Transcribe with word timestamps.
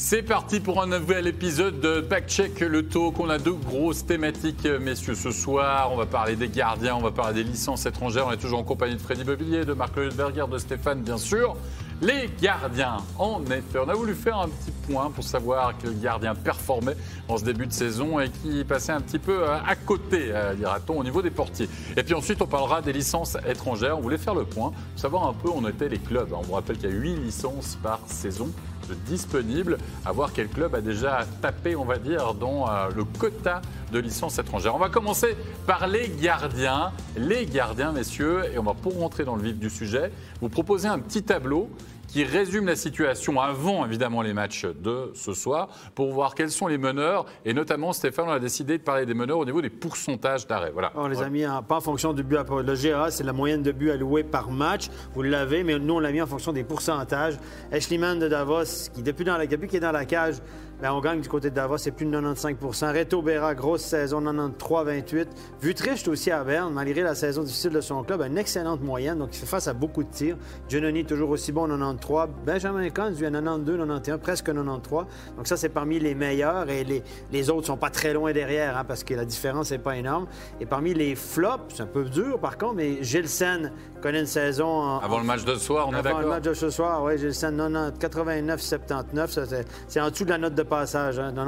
C'est 0.00 0.22
parti 0.22 0.60
pour 0.60 0.80
un 0.80 0.86
nouvel 0.86 1.26
épisode 1.26 1.80
de 1.80 2.00
Backcheck 2.00 2.60
le 2.60 2.86
talk. 2.86 3.18
On 3.18 3.28
a 3.28 3.36
deux 3.36 3.54
grosses 3.54 4.06
thématiques, 4.06 4.64
messieurs, 4.64 5.16
ce 5.16 5.32
soir. 5.32 5.90
On 5.92 5.96
va 5.96 6.06
parler 6.06 6.36
des 6.36 6.48
gardiens, 6.48 6.94
on 6.94 7.02
va 7.02 7.10
parler 7.10 7.42
des 7.42 7.50
licences 7.50 7.84
étrangères. 7.84 8.28
On 8.28 8.30
est 8.30 8.36
toujours 8.36 8.60
en 8.60 8.64
compagnie 8.64 8.94
de 8.94 9.00
Freddy 9.00 9.24
Mobilier, 9.24 9.64
de 9.64 9.72
Marc 9.72 9.98
Berger, 10.16 10.44
de 10.48 10.58
Stéphane, 10.58 11.02
bien 11.02 11.18
sûr. 11.18 11.56
Les 12.00 12.30
gardiens, 12.40 12.98
en 13.18 13.44
effet, 13.46 13.80
on 13.84 13.88
a 13.88 13.94
voulu 13.94 14.14
faire 14.14 14.38
un 14.38 14.48
petit 14.48 14.70
pour 14.88 15.24
savoir 15.24 15.74
quel 15.80 15.98
gardien 16.00 16.34
performait 16.34 16.96
en 17.28 17.36
ce 17.36 17.44
début 17.44 17.66
de 17.66 17.72
saison 17.72 18.18
et 18.20 18.30
qui 18.30 18.64
passait 18.64 18.92
un 18.92 19.00
petit 19.00 19.18
peu 19.18 19.44
à 19.46 19.76
côté, 19.76 20.28
euh, 20.30 20.54
dira-t-on, 20.54 20.98
au 20.98 21.04
niveau 21.04 21.20
des 21.20 21.30
portiers. 21.30 21.68
Et 21.96 22.02
puis 22.02 22.14
ensuite, 22.14 22.40
on 22.40 22.46
parlera 22.46 22.80
des 22.80 22.92
licences 22.92 23.36
étrangères. 23.46 23.98
On 23.98 24.00
voulait 24.00 24.18
faire 24.18 24.34
le 24.34 24.44
point, 24.44 24.72
savoir 24.96 25.26
un 25.26 25.34
peu 25.34 25.48
où 25.48 25.54
on 25.56 25.68
était 25.68 25.88
les 25.88 25.98
clubs. 25.98 26.32
On 26.32 26.40
vous 26.40 26.54
rappelle 26.54 26.78
qu'il 26.78 26.90
y 26.90 26.92
a 26.92 26.96
8 26.96 27.16
licences 27.16 27.78
par 27.82 28.00
saison 28.06 28.50
disponible, 28.94 29.78
à 30.04 30.12
voir 30.12 30.32
quel 30.32 30.48
club 30.48 30.74
a 30.74 30.80
déjà 30.80 31.26
tapé, 31.42 31.76
on 31.76 31.84
va 31.84 31.98
dire, 31.98 32.34
dans 32.34 32.68
euh, 32.68 32.88
le 32.94 33.04
quota 33.04 33.60
de 33.92 33.98
licences 33.98 34.38
étrangères. 34.38 34.74
On 34.74 34.78
va 34.78 34.88
commencer 34.88 35.36
par 35.66 35.86
les 35.86 36.08
gardiens. 36.08 36.92
Les 37.16 37.46
gardiens, 37.46 37.92
messieurs, 37.92 38.44
et 38.52 38.58
on 38.58 38.62
va 38.62 38.74
pour 38.74 38.98
rentrer 38.98 39.24
dans 39.24 39.36
le 39.36 39.42
vif 39.42 39.58
du 39.58 39.70
sujet, 39.70 40.10
vous 40.40 40.48
proposer 40.48 40.88
un 40.88 40.98
petit 40.98 41.22
tableau 41.22 41.68
qui 42.08 42.24
résume 42.24 42.66
la 42.66 42.74
situation 42.74 43.40
avant 43.40 43.86
évidemment 43.86 44.22
les 44.22 44.32
matchs 44.32 44.66
de 44.66 45.12
ce 45.14 45.34
soir 45.34 45.68
pour 45.94 46.12
voir 46.12 46.34
quels 46.34 46.50
sont 46.50 46.66
les 46.66 46.78
meneurs 46.78 47.26
et 47.44 47.54
notamment 47.54 47.92
Stéphane 47.92 48.26
on 48.28 48.32
a 48.32 48.40
décidé 48.40 48.78
de 48.78 48.82
parler 48.82 49.06
des 49.06 49.14
meneurs 49.14 49.38
au 49.38 49.44
niveau 49.44 49.62
des 49.62 49.70
pourcentages 49.70 50.46
d'arrêt. 50.46 50.70
Voilà. 50.72 50.92
On 50.96 51.06
les 51.06 51.22
a 51.22 51.28
mis 51.28 51.44
pas 51.68 51.76
en 51.76 51.80
fonction 51.80 52.12
du 52.12 52.24
but. 52.24 52.38
Le 52.38 52.74
GA 52.74 53.10
c'est 53.10 53.24
la 53.24 53.32
moyenne 53.32 53.62
de 53.62 53.70
buts 53.70 53.90
alloués 53.90 54.24
par 54.24 54.50
match. 54.50 54.88
Vous 55.14 55.22
l'avez, 55.22 55.62
mais 55.62 55.78
nous 55.78 55.94
on 55.94 56.00
l'a 56.00 56.10
mis 56.10 56.22
en 56.22 56.26
fonction 56.26 56.52
des 56.52 56.64
pourcentages. 56.64 57.36
Ashleyman 57.70 58.18
de 58.18 58.28
Davos 58.28 58.90
qui 58.94 59.02
depuis, 59.02 59.24
dans 59.24 59.36
la, 59.36 59.46
depuis 59.46 59.76
est 59.76 59.80
dans 59.80 59.92
la 59.92 60.04
cage 60.04 60.36
on 60.82 61.00
gagne 61.00 61.20
du 61.20 61.28
côté 61.28 61.50
de 61.50 61.54
Davos, 61.54 61.78
c'est 61.78 61.90
plus 61.90 62.06
de 62.06 62.16
95% 62.16 62.92
Reto 62.92 63.20
Berra, 63.20 63.54
grosse 63.54 63.82
saison, 63.82 64.20
93-28. 64.20 65.26
Vutricht 65.60 66.06
aussi 66.08 66.30
à 66.30 66.44
Berne, 66.44 66.72
malgré 66.72 67.02
la 67.02 67.14
saison 67.14 67.42
difficile 67.42 67.72
de 67.72 67.80
son 67.80 68.04
club, 68.04 68.22
une 68.22 68.38
excellente 68.38 68.80
moyenne, 68.82 69.18
donc 69.18 69.30
il 69.32 69.38
fait 69.38 69.46
face 69.46 69.66
à 69.66 69.72
beaucoup 69.72 70.04
de 70.04 70.10
tirs. 70.10 70.36
Giannoni, 70.68 71.04
toujours 71.04 71.30
aussi 71.30 71.50
bon, 71.50 71.66
93. 71.66 72.28
Benjamin 72.46 72.88
Kahn, 72.90 73.12
du 73.12 73.22
92, 73.22 73.76
91, 73.78 74.20
presque 74.20 74.46
93. 74.46 75.06
Donc 75.36 75.46
ça, 75.46 75.56
c'est 75.56 75.68
parmi 75.68 75.98
les 75.98 76.14
meilleurs 76.14 76.70
et 76.70 76.84
les, 76.84 77.02
les 77.32 77.50
autres 77.50 77.66
sont 77.66 77.76
pas 77.76 77.90
très 77.90 78.12
loin 78.12 78.32
derrière, 78.32 78.76
hein, 78.76 78.84
parce 78.86 79.02
que 79.02 79.14
la 79.14 79.24
différence 79.24 79.72
n'est 79.72 79.78
pas 79.78 79.96
énorme. 79.96 80.26
Et 80.60 80.66
parmi 80.66 80.94
les 80.94 81.14
flops, 81.16 81.74
c'est 81.74 81.82
un 81.82 81.86
peu 81.86 82.04
dur 82.04 82.38
par 82.38 82.56
contre, 82.56 82.74
mais 82.74 83.02
Gilles 83.02 83.28
Sen 83.28 83.72
connaît 84.00 84.20
une 84.20 84.26
saison. 84.26 84.98
Avant 84.98 85.18
le 85.18 85.24
match 85.24 85.44
de 85.44 85.54
ce 85.54 85.60
soir, 85.60 85.88
on 85.88 85.92
est 85.92 86.02
d'accord? 86.02 86.20
Avant 86.20 86.20
le 86.20 86.34
match 86.34 86.44
de 86.44 86.54
ce 86.54 86.70
soir, 86.70 87.02
oui, 87.02 87.18
Gilles 87.18 87.34
Sen, 87.34 87.56
89-79. 87.98 89.64
C'est 89.88 90.00
en 90.00 90.10
dessous 90.10 90.24
de 90.24 90.30
la 90.30 90.38
note 90.38 90.54
de 90.54 90.62
passage, 90.68 91.16
90 91.16 91.38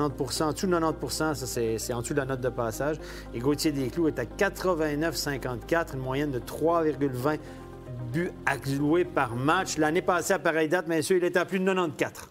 hein. 0.42 0.46
En 0.46 0.52
dessous 0.52 0.66
de 0.66 0.72
90 0.72 1.10
ça, 1.10 1.34
c'est 1.34 1.92
en 1.92 2.00
dessous 2.00 2.14
de 2.14 2.18
la 2.18 2.24
note 2.24 2.40
de 2.40 2.48
passage. 2.48 2.96
Et 3.34 3.38
Gauthier 3.38 3.72
Desclous 3.72 4.08
est 4.08 4.18
à 4.18 4.24
89-54, 4.24 5.94
une 5.94 6.00
moyenne 6.00 6.30
de 6.30 6.38
3,20 6.40 7.38
buts 8.12 8.32
alloués 8.46 9.04
par 9.04 9.36
match. 9.36 9.78
L'année 9.78 10.02
passée, 10.02 10.32
à 10.32 10.38
pareille 10.38 10.68
date, 10.68 10.88
messieurs, 10.88 11.18
il 11.18 11.24
était 11.24 11.38
à 11.38 11.44
plus 11.44 11.60
de 11.60 11.64
94. 11.64 12.28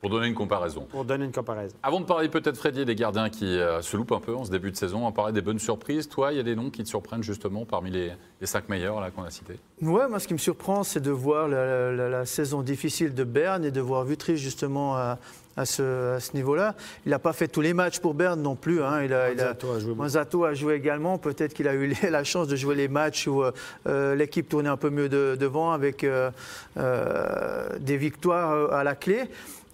Pour 0.00 0.10
donner 0.10 0.28
une 0.28 0.34
comparaison. 0.34 0.86
Pour 0.88 1.04
donner 1.04 1.24
une 1.24 1.32
comparaison. 1.32 1.74
Avant 1.82 1.98
de 2.00 2.04
parler 2.04 2.28
peut-être, 2.28 2.56
Freddy, 2.56 2.84
des 2.84 2.94
gardiens 2.94 3.30
qui 3.30 3.58
euh, 3.58 3.82
se 3.82 3.96
loupent 3.96 4.12
un 4.12 4.20
peu 4.20 4.34
en 4.34 4.44
ce 4.44 4.50
début 4.50 4.70
de 4.70 4.76
saison, 4.76 5.04
on 5.04 5.10
parlait 5.10 5.32
des 5.32 5.42
bonnes 5.42 5.58
surprises. 5.58 6.08
Toi, 6.08 6.32
il 6.32 6.36
y 6.36 6.40
a 6.40 6.44
des 6.44 6.54
noms 6.54 6.70
qui 6.70 6.84
te 6.84 6.88
surprennent 6.88 7.24
justement 7.24 7.64
parmi 7.64 7.90
les, 7.90 8.12
cinq 8.42 8.68
meilleurs 8.68 9.00
là 9.00 9.10
qu'on 9.10 9.24
a 9.24 9.30
cités? 9.30 9.58
Ouais, 9.82 10.08
moi, 10.08 10.20
ce 10.20 10.28
qui 10.28 10.34
me 10.34 10.38
surprend, 10.38 10.84
c'est 10.84 11.00
de 11.00 11.10
voir 11.10 11.48
la, 11.48 12.24
saison 12.26 12.62
difficile 12.62 13.12
de 13.12 13.24
Berne 13.24 13.64
et 13.64 13.72
de 13.72 13.80
voir 13.80 14.04
Vitry 14.04 14.36
justement 14.36 14.96
à, 14.96 15.18
ce, 15.64 16.18
niveau-là. 16.34 16.74
Il 17.06 17.10
n'a 17.10 17.18
pas 17.18 17.32
fait 17.32 17.48
tous 17.48 17.60
les 17.60 17.74
matchs 17.74 18.00
pour 18.00 18.14
Berne 18.14 18.42
non 18.42 18.56
plus. 18.56 18.82
Hein. 18.82 19.02
Il 19.04 19.12
a, 19.12 19.26
a 19.26 20.54
joué. 20.54 20.74
également. 20.74 21.18
Peut-être 21.18 21.54
qu'il 21.54 21.68
a 21.68 21.74
eu 21.74 21.94
la 22.10 22.24
chance 22.24 22.48
de 22.48 22.56
jouer 22.56 22.74
les 22.74 22.88
matchs 22.88 23.26
où 23.26 23.42
euh, 23.42 23.52
euh, 23.86 24.14
l'équipe 24.14 24.48
tournait 24.48 24.68
un 24.68 24.76
peu 24.76 24.90
mieux 24.90 25.08
devant 25.08 25.72
avec 25.72 26.06
des 26.76 27.96
victoires 27.96 28.72
à 28.72 28.84
la 28.84 28.94
clé. 28.94 29.28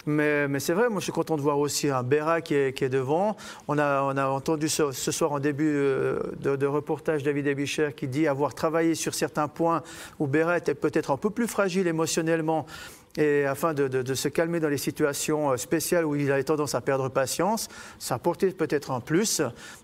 Mais, 0.07 0.61
c'est 0.61 0.75
vrai, 0.75 0.89
moi 0.89 1.01
je 1.01 1.05
suis 1.05 1.13
content 1.13 1.37
de 1.37 1.41
voir 1.41 1.59
aussi 1.59 1.89
un 1.89 2.03
Béra 2.03 2.41
qui 2.43 2.55
est, 2.55 2.89
devant. 2.89 3.37
On 3.69 3.79
a, 3.79 4.03
on 4.03 4.17
a, 4.17 4.27
entendu 4.27 4.69
ce, 4.69 4.93
soir 4.93 5.33
en 5.33 5.41
début 5.41 5.73
euh, 5.75 6.21
de, 6.41 6.67
reportage 6.67 7.23
David 7.23 7.47
Ebicher 7.47 7.91
qui 7.97 8.07
dit 8.07 8.27
avoir 8.27 8.55
travaillé 8.55 8.95
sur 8.95 9.15
certains 9.15 9.49
points 9.49 9.83
où 10.19 10.27
Béra 10.27 10.59
était 10.59 10.75
peut-être 10.75 11.11
un 11.11 11.17
peu 11.17 11.31
plus 11.31 11.47
fragile 11.47 11.87
émotionnellement 11.87 12.67
et 13.17 13.45
afin 13.45 13.75
de, 13.75 14.15
se 14.15 14.29
calmer 14.29 14.61
dans 14.61 14.69
les 14.69 14.79
situations 14.79 15.53
euh, 15.53 15.57
spéciales 15.57 16.05
où 16.05 16.15
il 16.17 16.31
avait 16.33 16.45
tendance 16.45 16.75
à 16.75 16.81
perdre 16.81 17.09
patience, 17.09 17.69
ça 17.99 18.17
apportait 18.17 18.51
peut-être 18.51 18.91
un 18.91 19.01
plus. 19.01 19.41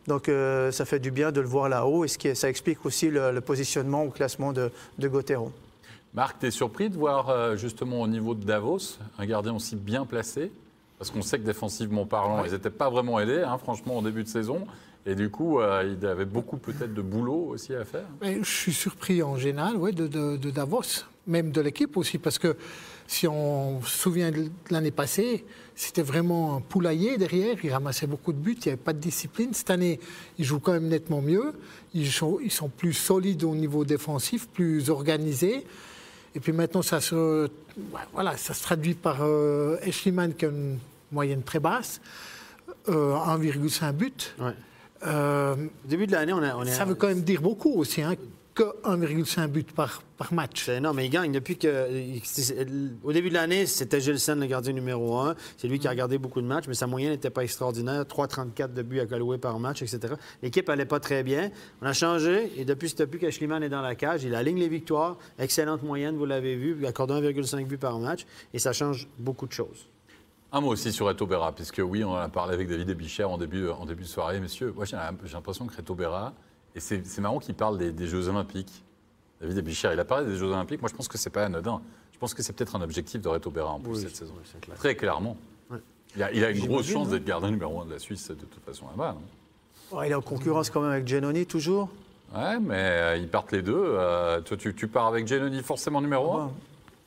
Donc 0.07 0.29
euh, 0.29 0.71
ça 0.73 0.85
fait 0.85 0.99
du 0.99 1.11
bien 1.11 1.33
de 1.33 1.41
le 1.41 1.47
voir 1.47 1.69
là-haut 1.69 2.05
et 2.05 2.09
ce 2.09 2.19
qui, 2.19 2.35
ça 2.35 2.49
explique 2.49 2.85
aussi 2.85 3.11
le, 3.11 3.41
positionnement 3.41 4.05
au 4.05 4.11
classement 4.11 4.53
de, 4.53 4.71
de. 4.99 5.11
Marc, 6.13 6.41
tu 6.41 6.47
es 6.47 6.51
surpris 6.51 6.91
de 6.91 6.97
voir 6.97 7.29
euh, 7.29 7.57
justement 7.57 8.01
au 8.01 8.09
niveau 8.09 8.35
de 8.35 8.45
Davos 8.45 8.99
un 9.19 9.27
gardien 9.27 9.55
aussi 9.55 9.77
bien 9.77 10.05
placé? 10.05 10.51
Parce 10.99 11.11
qu'on 11.11 11.23
sait 11.23 11.39
que 11.39 11.45
défensivement 11.45 12.05
parlant, 12.05 12.45
ils 12.45 12.53
n'étaient 12.53 12.69
pas 12.69 12.91
vraiment 12.91 13.19
aidés, 13.21 13.43
hein, 13.43 13.57
franchement, 13.57 13.97
en 13.97 14.03
début 14.03 14.23
de 14.23 14.29
saison. 14.29 14.67
Et 15.07 15.15
du 15.15 15.31
coup, 15.31 15.61
euh, 15.61 15.97
il 15.99 16.07
avait 16.07 16.27
beaucoup 16.27 16.59
peut-être 16.59 16.93
de 16.93 17.01
boulot 17.01 17.47
aussi 17.49 17.75
à 17.75 17.85
faire. 17.85 18.05
je 18.23 18.43
suis 18.43 18.75
surpris 18.75 19.23
en 19.23 19.37
général 19.37 19.77
ouais, 19.77 19.93
de, 19.93 20.37
Davos, 20.51 21.07
même 21.27 21.53
de 21.53 21.61
l'équipe 21.63 21.97
aussi, 21.97 22.19
parce 22.19 22.39
que 22.39 22.55
si 23.11 23.27
on 23.27 23.83
se 23.83 23.99
souvient 23.99 24.31
de 24.31 24.51
l'année 24.71 24.93
passée, 24.93 25.45
c'était 25.75 26.01
vraiment 26.01 26.55
un 26.55 26.61
poulailler 26.61 27.19
derrière, 27.19 27.57
il 27.61 27.73
ramassait 27.73 28.07
beaucoup 28.07 28.33
de 28.33 28.39
buts, 28.39 28.57
il 28.61 28.67
n'y 28.67 28.69
avait 28.69 28.77
pas 28.81 28.93
de 28.93 29.01
discipline. 29.01 29.53
Cette 29.53 29.71
année, 29.71 29.99
ils 30.39 30.45
jouent 30.45 30.61
quand 30.61 30.75
même 30.75 30.87
nettement 30.87 31.21
mieux, 31.21 31.53
ils 31.93 32.07
ils 32.07 32.53
sont 32.53 32.69
plus 32.69 32.93
solides 32.93 33.43
au 33.43 33.57
niveau 33.57 33.85
défensif, 33.85 34.47
plus 34.49 34.91
organisés. 34.91 35.67
Et 36.37 36.41
puis 36.41 36.53
maintenant, 36.53 36.83
ça 36.83 37.01
se, 37.01 37.51
voilà, 38.13 38.37
ça 38.37 38.55
se 38.55 38.63
traduit 38.63 38.95
par 38.95 39.17
euh, 39.23 39.77
qui 39.81 40.11
a 40.11 40.49
une 40.49 40.79
moyenne 41.11 41.43
très 41.43 41.59
basse, 41.59 42.01
euh, 42.89 43.15
1,5 43.15 43.93
but. 43.93 44.37
Ouais. 44.39 44.53
Euh, 45.05 45.57
début 45.85 46.07
de 46.07 46.13
l'année, 46.13 46.33
on, 46.33 46.39
on 46.39 46.65
Ça 46.65 46.85
veut 46.85 46.95
quand 46.95 47.09
même 47.09 47.23
dire 47.23 47.43
beaucoup 47.43 47.73
aussi. 47.73 48.03
Hein 48.03 48.15
que 48.55 48.63
1,5 48.83 49.47
but 49.49 49.73
par, 49.73 50.03
par 50.17 50.33
match. 50.33 50.69
Non, 50.69 50.93
mais 50.93 51.07
il 51.07 51.11
gagne 51.11 51.33
depuis 51.33 51.57
que. 51.57 51.87
Au 53.03 53.13
début 53.13 53.29
de 53.29 53.35
l'année, 53.35 53.67
c'était 53.67 54.01
Gilson, 54.01 54.37
le 54.37 54.47
gardien 54.47 54.73
numéro 54.73 55.19
1. 55.19 55.35
C'est 55.57 55.69
lui 55.69 55.79
qui 55.79 55.87
a 55.87 55.91
regardé 55.91 56.19
beaucoup 56.19 56.41
de 56.41 56.47
matchs, 56.47 56.65
mais 56.69 56.75
sa 56.75 56.87
moyenne 56.87 57.13
n'était 57.13 57.31
pas 57.31 57.43
extraordinaire. 57.43 58.03
3,34 58.03 58.73
de 58.73 58.83
buts 58.83 59.01
à 59.01 59.07
Galway 59.07 59.39
par 59.39 59.59
match, 59.59 59.83
etc. 59.83 60.15
L'équipe 60.43 60.69
n'allait 60.69 60.85
pas 60.85 61.01
très 61.01 61.23
bien. 61.23 61.51
On 61.81 61.87
a 61.87 61.93
changé, 61.93 62.53
et 62.57 62.65
depuis, 62.65 62.95
depuis 62.97 63.19
qu'Ashliman 63.19 63.63
est 63.63 63.69
dans 63.69 63.83
la 63.83 63.95
cage, 63.95 64.25
il 64.25 64.35
aligne 64.35 64.59
les 64.59 64.69
victoires. 64.69 65.19
Excellente 65.39 65.83
moyenne, 65.83 66.17
vous 66.17 66.27
l'avez 66.27 66.57
vu, 66.57 66.77
il 66.79 66.87
accorde 66.87 67.13
1,5 67.13 67.67
but 67.67 67.79
par 67.79 67.99
match, 67.99 68.27
et 68.53 68.59
ça 68.59 68.73
change 68.73 69.09
beaucoup 69.19 69.47
de 69.47 69.53
choses. 69.53 69.87
Un 70.53 70.61
mot 70.61 70.73
aussi 70.73 70.91
sur 70.93 71.07
Reto 71.07 71.27
Berra, 71.27 71.55
puisque 71.55 71.81
oui, 71.85 72.03
on 72.03 72.11
en 72.11 72.17
a 72.17 72.29
parlé 72.29 72.55
avec 72.55 72.69
David 72.69 72.91
Ebicher 72.91 73.23
en 73.23 73.39
début, 73.39 73.69
en 73.69 73.87
début 73.87 74.03
de 74.03 74.09
soirée, 74.09 74.41
messieurs. 74.41 74.73
Moi, 74.75 74.85
j'ai 74.85 74.97
l'impression 74.97 75.67
que 75.67 75.77
Reto 75.77 75.95
Berra, 75.95 76.35
et 76.75 76.81
c'est 76.81 77.19
marrant 77.19 77.39
qu'il 77.39 77.55
parle 77.55 77.79
des, 77.79 78.07
Jeux 78.07 78.29
Olympiques. 78.29 78.85
David 79.41 79.59
Abichir, 79.59 79.93
il 79.93 80.01
a 80.01 80.05
parlé 80.05 80.27
des 80.27 80.37
Jeux 80.37 80.47
Olympiques. 80.47 80.81
Moi, 80.81 80.91
je 80.91 80.97
pense 80.97 81.09
que 81.09 81.19
c'est 81.19 81.31
pas 81.31 81.45
anodin. 81.45 81.81
Je 82.13 82.19
pense 82.19 82.35
que 82.35 82.43
c'est 82.43 82.53
peut-être 82.53 82.77
un 82.77 82.83
objectif 82.83 83.21
de 83.23 83.29
Reto 83.29 83.51
Berra 83.51 83.73
en 83.73 83.81
plus 83.81 84.03
cette 84.03 84.15
saison. 84.17 84.35
Très 84.77 84.95
clairement. 84.95 85.37
Il, 86.17 86.23
a, 86.23 86.51
une 86.51 86.67
grosse 86.67 86.89
chance 86.89 87.09
d'être 87.09 87.25
gardien 87.25 87.51
numéro 87.51 87.81
un 87.81 87.87
de 87.87 87.93
la 87.93 87.99
Suisse 88.01 88.29
de 88.29 88.35
toute 88.35 88.65
façon 88.65 88.87
là-bas. 88.87 89.17
il 90.05 90.11
est 90.11 90.15
en 90.15 90.21
concurrence 90.21 90.69
quand 90.69 90.81
même 90.81 90.91
avec 90.91 91.07
Giannoni 91.07 91.47
toujours? 91.47 91.89
Ouais, 92.35 92.59
mais 92.61 92.75
euh, 92.75 93.17
ils 93.17 93.29
partent 93.29 93.53
les 93.53 93.63
deux. 93.63 93.75
Euh, 93.77 94.41
toi, 94.41 94.57
tu, 94.57 94.89
pars 94.89 95.07
avec 95.07 95.27
Giannoni 95.27 95.63
forcément 95.63 96.01
numéro 96.01 96.35
un? 96.35 96.53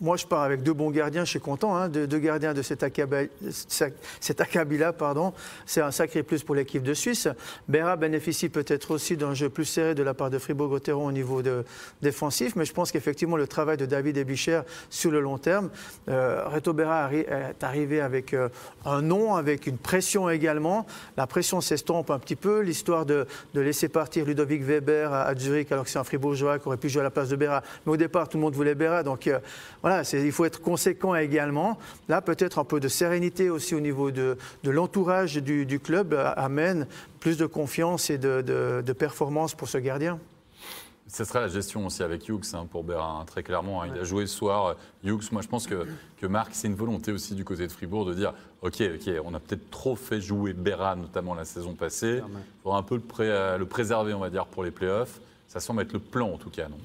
Moi, 0.03 0.17
je 0.17 0.27
pars 0.27 0.41
avec 0.41 0.63
deux 0.63 0.73
bons 0.73 0.91
gardiens, 0.91 1.23
je 1.23 1.29
suis 1.29 1.39
content. 1.39 1.77
Hein, 1.77 1.87
deux, 1.87 2.19
gardiens 2.19 2.53
de 2.53 2.61
cet, 2.61 2.83
acabit-là, 2.83 4.91
pardon. 4.91 5.31
C'est 5.65 5.79
un 5.79 5.91
sacré 5.91 6.23
plus 6.23 6.43
pour 6.43 6.55
l'équipe 6.55 6.83
de 6.83 6.93
Suisse. 6.93 7.29
Berra 7.69 7.95
bénéficie 7.95 8.49
peut-être 8.49 8.91
aussi 8.91 9.15
d'un 9.15 9.33
jeu 9.33 9.49
plus 9.49 9.63
serré 9.63 9.95
de 9.95 10.03
la 10.03 10.13
part 10.13 10.29
de 10.29 10.37
Fribourg-Gotteron 10.37 11.05
au 11.05 11.13
niveau 11.13 11.41
de, 11.41 11.63
défensif, 12.01 12.57
mais 12.57 12.65
je 12.65 12.73
pense 12.73 12.91
qu'effectivement, 12.91 13.37
le 13.37 13.47
travail 13.47 13.77
de 13.77 13.85
David 13.85 14.17
Ebicher 14.17 14.63
sur 14.89 15.09
le 15.09 15.21
long 15.21 15.37
terme, 15.37 15.69
euh, 16.09 16.43
Reto 16.47 16.73
Berra 16.73 17.13
est 17.13 17.63
arrivé 17.63 18.01
avec 18.01 18.33
euh, 18.33 18.49
un 18.85 19.01
nom, 19.01 19.35
avec 19.35 19.67
une 19.67 19.77
pression 19.77 20.29
également. 20.29 20.85
La 21.15 21.27
pression 21.27 21.61
s'estompe 21.61 22.11
un 22.11 22.19
petit 22.19 22.35
peu. 22.35 22.59
L'histoire 22.59 23.05
de, 23.05 23.25
laisser 23.53 23.87
partir 23.87 24.25
Ludovic 24.25 24.63
Weber 24.63 25.13
à, 25.13 25.33
Zurich, 25.33 25.71
alors 25.71 25.85
que 25.85 25.89
c'est 25.89 25.99
un 25.99 26.03
Fribourgeois 26.03 26.59
qui 26.59 26.67
aurait 26.67 26.75
pu 26.75 26.89
jouer 26.89 26.99
à 26.99 27.03
la 27.03 27.09
place 27.09 27.29
de 27.29 27.37
Berra. 27.37 27.63
Mais 27.85 27.93
au 27.93 27.97
départ, 27.97 28.27
tout 28.27 28.37
le 28.37 28.41
monde 28.41 28.53
voulait 28.53 28.75
Berra. 28.75 29.03
Donc, 29.03 29.27
euh, 29.27 29.39
voilà 29.81 29.92
il 30.13 30.31
faut 30.31 30.45
être 30.45 30.61
conséquent 30.61 31.15
également. 31.15 31.77
Là, 32.07 32.21
peut-être 32.21 32.59
un 32.59 32.63
peu 32.63 32.79
de 32.79 32.87
sérénité 32.87 33.49
aussi 33.49 33.75
au 33.75 33.79
niveau 33.79 34.11
de, 34.11 34.37
l'entourage 34.63 35.35
du, 35.35 35.79
club 35.79 36.13
amène 36.35 36.87
plus 37.19 37.37
de 37.37 37.45
confiance 37.45 38.09
et 38.09 38.17
de, 38.17 38.93
performance 38.97 39.55
pour 39.55 39.67
ce 39.67 39.77
gardien. 39.77 40.19
Ce 41.07 41.25
sera 41.25 41.41
la 41.41 41.47
gestion 41.47 41.85
aussi 41.85 42.01
avec 42.01 42.27
Hughes 42.27 42.53
hein, 42.53 42.65
pour 42.71 42.83
Bérin, 42.83 43.19
hein, 43.21 43.25
très 43.25 43.43
clairement. 43.43 43.83
Il 43.83 43.93
a 43.99 44.03
joué 44.03 44.25
ce 44.25 44.35
soir. 44.35 44.75
Hughes, 45.03 45.31
moi 45.31 45.41
je 45.43 45.47
pense 45.47 45.67
que, 45.67 45.85
que 46.19 46.25
Marc, 46.25 46.51
c'est 46.53 46.67
une 46.67 46.75
volonté 46.75 47.11
aussi 47.11 47.35
du 47.35 47.43
côté 47.43 47.67
de 47.67 47.71
Fribourg 47.71 48.05
de 48.05 48.13
dire 48.13 48.33
ok, 48.61 48.81
ok, 48.95 49.13
on 49.23 49.33
a 49.35 49.39
peut-être 49.39 49.69
trop 49.69 49.95
fait 49.95 50.21
jouer 50.21 50.53
Béra, 50.53 50.95
notamment 50.95 51.35
la 51.35 51.45
saison 51.45 51.73
passée. 51.73 52.21
Il 52.25 52.63
faudra 52.63 52.79
un 52.79 52.83
peu 52.83 52.95
le, 52.95 53.57
le, 53.57 53.65
préserver, 53.65 54.13
on 54.13 54.19
va 54.19 54.29
dire, 54.31 54.47
pour 54.47 54.63
les 54.63 54.71
playoffs. 54.71 55.19
Ça 55.49 55.59
semble 55.59 55.83
être 55.83 55.93
le 55.93 55.99
plan 55.99 56.31
en 56.31 56.37
tout 56.37 56.49
cas, 56.49 56.67
non? 56.67 56.77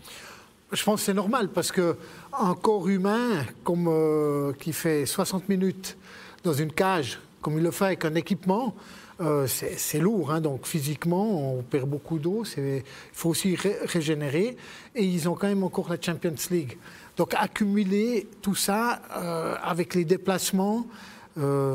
Je 0.72 0.84
pense 0.84 1.00
que 1.00 1.06
c'est 1.06 1.14
normal 1.14 1.48
parce 1.48 1.72
qu'un 1.72 2.54
corps 2.60 2.88
humain 2.88 3.44
euh, 3.68 4.52
qui 4.54 4.72
fait 4.72 5.06
60 5.06 5.48
minutes 5.48 5.96
dans 6.44 6.52
une 6.52 6.72
cage, 6.72 7.18
comme 7.40 7.56
il 7.56 7.62
le 7.62 7.70
fait 7.70 7.86
avec 7.86 8.04
un 8.04 8.14
équipement, 8.14 8.74
euh, 9.20 9.46
c'est 9.46 9.98
lourd. 9.98 10.30
Hein. 10.30 10.40
donc 10.40 10.66
physiquement, 10.66 11.54
on 11.56 11.62
perd 11.62 11.88
beaucoup 11.88 12.18
d'eau. 12.18 12.44
Il 12.56 12.82
faut 13.12 13.30
aussi 13.30 13.56
régénérer. 13.56 14.56
Et 14.94 15.04
ils 15.04 15.28
ont 15.28 15.34
quand 15.34 15.48
même 15.48 15.64
encore 15.64 15.88
la 15.88 16.00
Champions 16.00 16.34
League. 16.50 16.76
Donc 17.16 17.34
accumuler 17.34 18.28
tout 18.42 18.54
ça 18.54 19.00
euh, 19.16 19.56
avec 19.62 19.94
les 19.94 20.04
déplacements, 20.04 20.86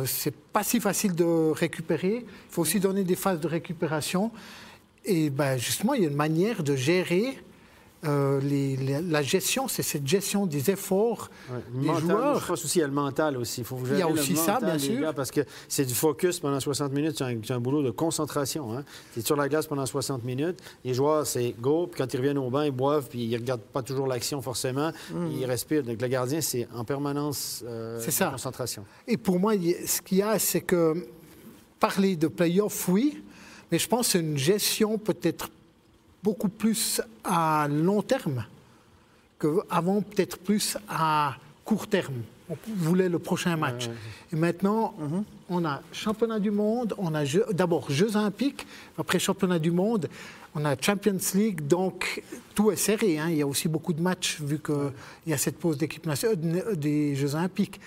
c'est 0.06 0.36
pas 0.36 0.62
si 0.62 0.82
facile 0.82 1.16
de 1.16 1.52
récupérer. 1.52 2.18
Il 2.18 2.54
faut 2.54 2.64
aussi 2.64 2.82
donner 2.82 3.06
des 3.06 3.16
phases 3.16 3.40
de 3.40 3.48
récupération. 3.48 4.30
Et 5.06 5.30
ben, 5.30 5.58
justement, 5.58 5.94
il 5.94 6.04
y 6.04 6.06
a 6.06 6.10
une 6.10 6.18
manière 6.18 6.64
de 6.64 6.76
gérer 6.76 7.38
euh, 8.06 8.40
la 9.10 9.22
gestion, 9.22 9.68
c'est 9.68 9.84
cette 9.84 10.06
gestion 10.06 10.46
des 10.46 10.72
efforts 10.72 11.30
des 11.74 11.88
joueurs. 11.88 12.40
Je 12.40 12.46
pense 12.48 12.66
aussi, 12.66 12.80
il 12.80 12.82
y 12.82 12.84
a 12.84 12.88
le 12.88 12.94
mental 12.94 13.38
aussi. 13.38 13.62
Il, 13.62 13.64
faut 13.66 13.80
il 13.92 13.98
y 13.98 14.02
a 14.02 14.08
aussi 14.08 14.36
ça, 14.36 14.60
bien 14.62 14.78
sûr. 14.78 15.14
parce 15.14 15.32
que 15.32 15.42
c'est 15.68 15.86
du 15.86 15.94
focus 15.94 16.40
pendant 16.40 16.60
60 16.60 16.92
minutes, 16.92 17.18
c'est 17.18 17.54
un, 17.54 17.60
boulot 17.60 17.84
de 17.84 17.92
concentration. 17.92 18.76
Hein. 18.76 18.84
Tu 19.14 19.20
es 19.20 19.22
sur 19.24 19.36
la 19.36 19.48
glace 19.48 19.68
pendant 19.68 19.86
60 19.86 20.24
minutes. 20.24 20.60
Les 20.84 20.94
joueurs, 20.94 21.26
c'est 21.26 21.56
go, 21.60 21.88
puis 21.88 21.98
quand 21.98 22.14
ils 22.14 22.18
reviennent 22.18 22.38
au 22.38 22.50
banc, 22.50 22.64
ils 22.64 22.72
boivent, 22.72 23.08
puis 23.10 23.24
ils 23.24 23.32
ne 23.32 23.38
regardent 23.38 23.62
pas 23.62 23.84
toujours 23.84 24.08
l'action 24.08 24.42
forcément. 24.42 24.92
Hmm. 25.12 25.32
Ils 25.32 25.46
respirent. 25.46 25.84
Donc 25.84 26.02
le 26.02 26.08
gardien, 26.08 26.42
c'est 26.42 26.68
en 26.74 26.84
permanence 26.84 27.64
euh, 27.66 28.00
ça. 28.00 28.28
concentration. 28.28 28.86
Et 29.08 29.18
pour 29.18 29.40
moi, 29.40 29.54
ce 29.54 30.02
qu'il 30.02 30.18
y 30.18 30.22
a, 30.22 30.38
c'est 30.40 30.62
que 30.62 31.08
parler 31.80 32.16
de 32.16 32.28
play-off, 32.28 32.88
oui, 32.90 33.24
mais 33.72 33.80
je 33.80 33.88
pense 33.88 34.08
que 34.08 34.12
c'est 34.14 34.20
une 34.20 34.38
gestion 34.38 34.98
peut-être 34.98 35.50
beaucoup 36.24 36.50
plus 36.50 37.02
à 37.24 37.68
long 37.70 38.02
terme 38.02 38.46
qu'avant, 39.40 40.02
peut-être 40.02 40.38
plus 40.38 40.78
à 40.90 41.36
court 41.66 41.88
terme. 41.88 42.22
On 42.50 42.56
voulait 42.66 43.10
le 43.10 43.20
prochain 43.20 43.56
match. 43.56 43.90
Et 44.32 44.36
maintenant, 44.36 44.94
on 45.50 45.66
a 45.66 45.82
championnat 45.92 46.40
du 46.40 46.52
monde, 46.52 46.94
on 46.98 47.14
a 47.16 47.24
d'abord 47.52 47.90
Jeux 47.90 48.16
olympiques, 48.16 48.66
après 48.98 49.20
championnat 49.20 49.60
du 49.60 49.72
monde, 49.72 50.08
on 50.56 50.66
a 50.66 50.76
Champions 50.80 51.18
League, 51.34 51.68
donc 51.68 52.22
tout 52.54 52.72
est 52.72 52.76
serré. 52.76 53.18
Hein. 53.18 53.30
Il 53.30 53.38
y 53.38 53.42
a 53.42 53.48
aussi 53.48 53.68
beaucoup 53.68 53.94
de 53.94 54.02
matchs 54.02 54.40
vu 54.40 54.60
qu'il 54.60 54.92
y 55.28 55.34
a 55.34 55.38
cette 55.38 55.58
pause 55.58 55.78
d'équipe 55.78 56.06
nationale 56.06 56.38
euh, 56.68 56.76
des 56.76 57.16
Jeux 57.16 57.34
olympiques. 57.34 57.80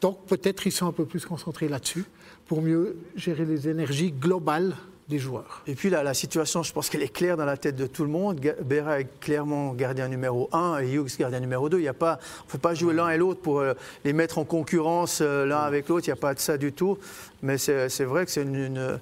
Donc 0.00 0.24
peut-être 0.26 0.66
ils 0.66 0.72
sont 0.72 0.86
un 0.86 0.92
peu 0.92 1.04
plus 1.04 1.26
concentrés 1.26 1.68
là-dessus 1.68 2.04
pour 2.46 2.62
mieux 2.62 2.96
gérer 3.16 3.44
les 3.44 3.68
énergies 3.68 4.12
globales 4.12 4.74
des 5.08 5.18
joueurs. 5.18 5.62
Et 5.66 5.74
puis 5.74 5.90
là, 5.90 6.02
la 6.02 6.14
situation, 6.14 6.62
je 6.62 6.72
pense 6.72 6.88
qu'elle 6.88 7.02
est 7.02 7.12
claire 7.12 7.36
dans 7.36 7.44
la 7.44 7.56
tête 7.56 7.76
de 7.76 7.86
tout 7.86 8.04
le 8.04 8.10
monde. 8.10 8.40
Berra 8.62 9.00
est 9.00 9.20
clairement 9.20 9.74
gardien 9.74 10.08
numéro 10.08 10.48
1 10.52 10.78
et 10.80 10.92
Hughes 10.92 11.16
gardien 11.18 11.40
numéro 11.40 11.68
2. 11.68 11.78
Il 11.78 11.84
y 11.84 11.88
a 11.88 11.94
pas, 11.94 12.18
on 12.42 12.46
ne 12.46 12.52
peut 12.52 12.58
pas 12.58 12.74
jouer 12.74 12.94
l'un 12.94 13.10
et 13.10 13.18
l'autre 13.18 13.40
pour 13.40 13.60
euh, 13.60 13.74
les 14.04 14.12
mettre 14.12 14.38
en 14.38 14.44
concurrence 14.44 15.20
euh, 15.20 15.44
l'un 15.44 15.60
avec 15.60 15.88
l'autre. 15.88 16.06
Il 16.06 16.10
n'y 16.10 16.18
a 16.18 16.20
pas 16.20 16.34
de 16.34 16.38
ça 16.40 16.56
du 16.56 16.72
tout. 16.72 16.98
Mais 17.42 17.58
c'est 17.58 18.04
vrai 18.04 18.24
que 18.24 18.30
c'est 18.30 18.42
une, 18.42 18.98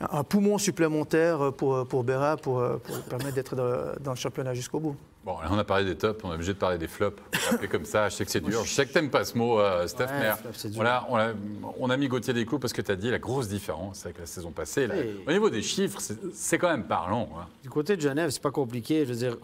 un 0.00 0.24
poumon 0.24 0.58
supplémentaire 0.58 1.52
pour, 1.56 1.86
pour 1.86 2.04
Berra 2.04 2.36
pour, 2.36 2.62
pour 2.80 3.00
permettre 3.02 3.34
d'être 3.34 3.56
dans 4.00 4.10
le 4.10 4.16
championnat 4.16 4.52
jusqu'au 4.52 4.80
bout. 4.80 4.96
Bon, 5.26 5.34
on 5.50 5.58
a 5.58 5.64
parlé 5.64 5.84
des 5.84 5.96
tops, 5.96 6.22
on 6.22 6.30
est 6.30 6.36
obligé 6.36 6.54
de 6.54 6.58
parler 6.58 6.78
des 6.78 6.86
flops. 6.86 7.20
comme 7.68 7.84
ça, 7.84 8.08
je 8.08 8.14
sais 8.14 8.24
que 8.24 8.30
c'est 8.30 8.40
dur. 8.40 8.62
Je 8.64 8.70
sais 8.70 8.86
que 8.86 8.92
t'aimes 8.92 9.10
pas 9.10 9.24
ce 9.24 9.36
mot, 9.36 9.58
euh, 9.58 9.84
Steph, 9.88 10.06
mais 10.20 10.30
voilà, 10.74 11.04
on, 11.10 11.16
a, 11.16 11.32
on, 11.80 11.90
a, 11.90 11.96
mis 11.96 12.06
Gauthier 12.06 12.32
des 12.32 12.46
coups 12.46 12.60
parce 12.60 12.72
que 12.72 12.80
tu 12.80 12.92
as 12.92 12.94
dit 12.94 13.10
la 13.10 13.18
grosse 13.18 13.48
différence 13.48 14.04
avec 14.04 14.20
la 14.20 14.26
saison 14.26 14.52
passée. 14.52 14.88
Au 15.26 15.32
niveau 15.32 15.50
des 15.50 15.62
chiffres, 15.62 15.98
c'est 16.32 16.58
quand 16.58 16.70
même 16.70 16.84
parlant. 16.84 17.28
Hein. 17.36 17.46
Du 17.60 17.68
côté 17.68 17.96
de 17.96 18.02
Genève, 18.02 18.30
c'est 18.30 18.40
pas 18.40 18.52
compliqué. 18.52 19.04
Je 19.04 19.12
veux 19.12 19.18
dire, 19.18 19.36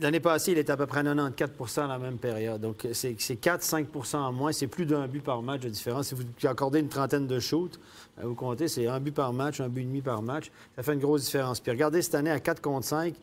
L'année 0.00 0.18
passée, 0.18 0.50
il 0.50 0.58
était 0.58 0.72
à 0.72 0.76
peu 0.76 0.86
près 0.86 1.04
94% 1.04 1.84
à 1.84 1.86
la 1.86 1.98
même 1.98 2.18
période. 2.18 2.60
Donc, 2.60 2.86
c'est 2.92 3.14
4-5% 3.14 4.16
en 4.16 4.32
moins. 4.32 4.50
C'est 4.50 4.66
plus 4.66 4.86
d'un 4.86 5.06
but 5.06 5.22
par 5.22 5.40
match 5.40 5.60
de 5.60 5.68
différence. 5.68 6.08
Si 6.08 6.16
vous 6.16 6.24
accordez 6.48 6.80
une 6.80 6.88
trentaine 6.88 7.28
de 7.28 7.38
shoots, 7.38 7.78
ben, 8.16 8.26
vous 8.26 8.34
comptez, 8.34 8.66
c'est 8.66 8.88
un 8.88 8.98
but 8.98 9.14
par 9.14 9.32
match, 9.32 9.60
un 9.60 9.68
but 9.68 9.82
et 9.82 9.84
demi 9.84 10.02
par 10.02 10.20
match. 10.20 10.50
Ça 10.74 10.82
fait 10.82 10.94
une 10.94 11.00
grosse 11.00 11.22
différence. 11.26 11.60
Puis 11.60 11.70
regardez 11.70 12.02
cette 12.02 12.16
année 12.16 12.32
à 12.32 12.40
4 12.40 12.60
contre 12.60 12.84
5, 12.84 13.14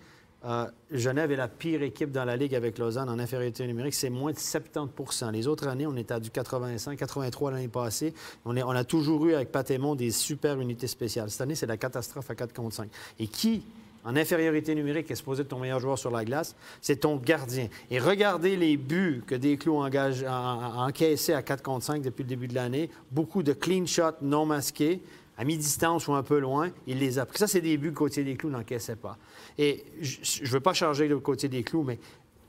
euh, 0.44 0.66
Genève 0.90 1.32
est 1.32 1.36
la 1.36 1.48
pire 1.48 1.84
équipe 1.84 2.12
dans 2.12 2.26
la 2.26 2.36
Ligue 2.36 2.56
avec 2.56 2.80
Lausanne 2.80 3.10
en 3.10 3.20
infériorité 3.20 3.66
numérique. 3.68 3.94
C'est 3.94 4.10
moins 4.10 4.32
de 4.32 4.40
70 4.40 5.24
Les 5.34 5.48
autres 5.48 5.68
années, 5.68 5.86
on 5.86 5.96
était 5.96 6.16
à 6.16 6.20
du 6.20 6.32
85, 6.32 6.98
83 6.98 7.52
l'année 7.52 7.68
passée. 7.68 8.14
On, 8.46 8.56
a 8.56 8.84
toujours 8.84 9.26
eu 9.28 9.36
avec 9.36 9.52
Patémon 9.52 9.94
des 9.94 10.10
super 10.10 10.60
unités 10.60 10.88
spéciales. 10.88 11.30
Cette 11.30 11.42
année, 11.42 11.56
c'est 11.56 11.68
la 11.68 11.78
catastrophe 11.78 12.32
à 12.32 12.36
4 12.36 12.54
contre 12.54 12.76
5. 12.76 12.90
Et 13.20 13.28
qui, 13.28 13.64
en 14.04 14.16
infériorité 14.16 14.74
numérique, 14.74 15.12
est 15.12 15.16
supposé 15.16 15.44
être 15.44 15.50
ton 15.50 15.60
meilleur 15.60 15.80
joueur 15.80 16.00
sur 16.00 16.10
la 16.10 16.26
glace? 16.26 16.56
C'est 16.82 17.02
ton 17.02 17.18
gardien. 17.18 17.68
Et 17.92 18.00
regardez 18.00 18.58
les 18.58 18.78
buts 18.78 19.22
que 19.28 19.36
Desclous 19.36 19.78
engage, 19.78 20.24
a, 20.28 20.88
encaissés 20.88 21.34
à 21.34 21.44
4 21.44 21.62
contre 21.62 21.86
5 21.86 22.02
depuis 22.02 22.24
le 22.24 22.30
début 22.30 22.48
de 22.48 22.56
l'année. 22.56 22.90
Beaucoup 23.12 23.44
de 23.44 23.54
clean 23.54 23.86
shots 23.86 24.18
non 24.24 24.48
masqués 24.48 25.02
à 25.42 25.44
mi-distance 25.44 26.08
ou 26.08 26.14
un 26.14 26.22
peu 26.22 26.38
loin, 26.38 26.70
il 26.86 27.00
les 27.00 27.18
a 27.18 27.26
pris. 27.26 27.40
Ça, 27.40 27.48
c'est 27.48 27.62
des 27.62 27.76
buts 27.76 27.90
que 27.92 27.98
Côtier 27.98 28.24
des 28.24 28.36
Clous 28.36 28.52
n'encaissait 28.52 28.96
pas. 28.96 29.18
Et 29.58 29.84
je 30.00 30.44
ne 30.44 30.48
veux 30.50 30.60
pas 30.60 30.74
charger 30.74 31.08
le 31.08 31.20
Côtier 31.20 31.50
des 31.50 31.64
Clous, 31.64 31.82
mais 31.82 31.98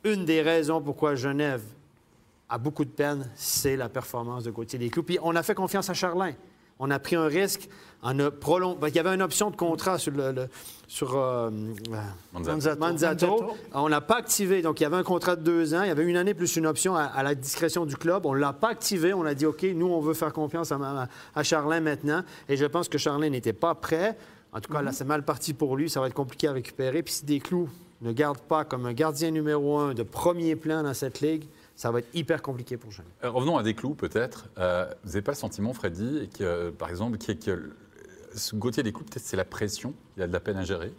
une 0.04 0.26
des 0.26 0.42
raisons 0.42 0.82
pourquoi 0.82 1.14
Genève 1.14 1.62
a 2.50 2.58
beaucoup 2.58 2.84
de 2.84 2.90
peine, 2.90 3.30
c'est 3.34 3.76
la 3.76 3.88
performance 3.88 4.44
de 4.44 4.50
Côtier 4.50 4.78
des 4.78 4.90
Clous. 4.90 5.04
Puis 5.04 5.18
on 5.22 5.34
a 5.36 5.42
fait 5.42 5.54
confiance 5.54 5.88
à 5.88 5.94
Charlin 5.94 6.34
on 6.82 6.90
a 6.90 6.99
pris 6.99 7.14
un 7.14 7.26
risque 7.26 7.69
en 8.02 8.17
prolong... 8.32 8.76
Il 8.88 8.94
y 8.94 8.99
avait 8.99 9.14
une 9.14 9.23
option 9.23 9.50
de 9.52 9.56
contrat 9.56 9.99
sur, 9.99 10.11
le, 10.11 10.49
sur 10.88 11.17
euh, 11.17 11.49
Manzato. 12.76 13.55
On 13.73 13.88
n'a 13.88 14.00
pas 14.00 14.17
activé. 14.17 14.62
Donc, 14.62 14.81
il 14.81 14.82
y 14.82 14.87
avait 14.87 14.96
un 14.96 15.05
contrat 15.05 15.37
de 15.37 15.43
deux 15.43 15.75
ans. 15.75 15.82
Il 15.82 15.88
y 15.88 15.93
avait 15.93 16.02
une 16.02 16.17
année 16.17 16.34
plus 16.34 16.56
une 16.56 16.67
option 16.67 16.96
à, 16.96 17.23
la 17.23 17.37
discrétion 17.37 17.87
du 17.87 17.96
club. 17.96 18.26
On 18.26 18.34
ne 18.34 18.40
l'a 18.40 18.52
pas 18.52 18.70
activé. 18.70 19.14
On 19.14 19.25
a 19.25 19.32
dit, 19.34 19.46
OK, 19.46 19.62
nous, 19.62 19.87
on 19.87 20.00
veut 20.00 20.14
faire 20.14 20.32
confiance 20.32 20.73
à, 20.73 21.08
à, 21.37 21.43
Charlin 21.44 21.79
maintenant. 21.79 22.25
Et 22.49 22.56
je 22.56 22.67
pense 22.67 22.88
que 22.88 22.99
Charlin 22.99 23.31
n'était 23.31 23.52
pas 23.52 23.76
prêt. 23.76 24.19
En 24.52 24.58
tout 24.58 24.73
cas, 24.73 24.82
là, 24.82 24.90
mhm. 24.90 24.96
c'est 24.96 25.05
mal 25.05 25.25
parti 25.25 25.55
pour 25.55 25.76
lui. 25.76 25.88
Ça 25.88 26.00
va 26.00 26.08
être 26.08 26.14
compliqué 26.14 26.49
à 26.49 26.52
récupérer. 26.52 27.05
Puis 27.05 27.14
si 27.14 27.25
Desclous 27.25 27.69
ne 28.00 28.11
garde 28.11 28.38
pas 28.38 28.64
comme 28.64 28.87
un 28.87 28.93
gardien 28.93 29.31
numéro 29.31 29.78
un 29.78 29.94
de 29.94 30.02
premier 30.02 30.56
plan 30.56 30.82
dans 30.82 30.94
cette 30.94 31.20
ligue, 31.20 31.44
ça 31.76 31.90
va 31.90 32.00
être 32.00 32.14
hyper 32.14 32.42
compliqué 32.42 32.76
pour 32.76 32.90
Genève. 32.90 33.10
Euh, 33.24 33.30
revenons 33.30 33.56
à 33.56 33.62
des 33.62 33.74
clous, 33.74 33.94
peut-être. 33.94 34.48
Euh, 34.58 34.86
vous 35.04 35.10
n'avez 35.10 35.22
pas 35.22 35.32
le 35.32 35.36
sentiment, 35.36 35.72
Freddy, 35.72 36.28
que, 36.37 36.44
euh, 36.44 36.70
par 36.70 36.90
exemple, 36.90 37.18
que, 37.18 37.32
que 37.32 37.70
Gauthier 38.54 38.82
des 38.82 38.92
clous, 38.92 39.04
peut-être 39.04 39.25
c'est 39.25 39.37
la 39.37 39.44
pression, 39.44 39.94
il 40.16 40.23
a 40.23 40.26
de 40.26 40.32
la 40.32 40.40
peine 40.40 40.56
à 40.56 40.64
gérer? 40.64 40.92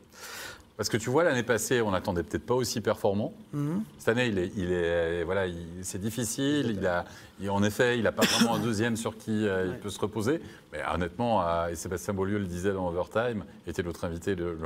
Parce 0.76 0.90
que 0.90 0.98
tu 0.98 1.12
vois, 1.12 1.24
l'année 1.24 1.44
passée, 1.44 1.82
on 1.82 1.92
n'attendait 1.92 2.24
peut-être 2.24 2.46
pas 2.46 2.56
aussi 2.56 2.82
performant. 2.82 3.34
Mhm. 3.54 3.84
Cette 4.00 4.08
année, 4.10 4.26
il 4.26 4.40
est, 4.40 4.52
il 4.58 4.72
est 4.72 5.24
voilà, 5.24 5.46
c'est 5.84 6.02
difficile. 6.02 6.76
Il 6.80 6.88
a, 6.88 7.06
en 7.48 7.62
effet, 7.62 7.98
il 8.00 8.04
n'a 8.04 8.12
pas 8.12 8.26
vraiment 8.26 8.56
un 8.56 8.60
deuxième 8.64 8.98
sur 8.98 9.16
qui 9.16 9.44
il 9.44 9.78
peut 9.82 9.92
se 9.92 10.00
reposer. 10.00 10.42
Mais 10.72 10.80
honnêtement, 10.92 11.68
et 11.68 11.76
Sébastien 11.76 12.16
Beaulieu 12.16 12.40
le 12.40 12.46
disait 12.46 12.74
dans 12.74 12.88
Overtime, 12.90 13.46
était 13.68 13.84
l'autre 13.84 14.04
invité 14.04 14.36
de, 14.36 14.58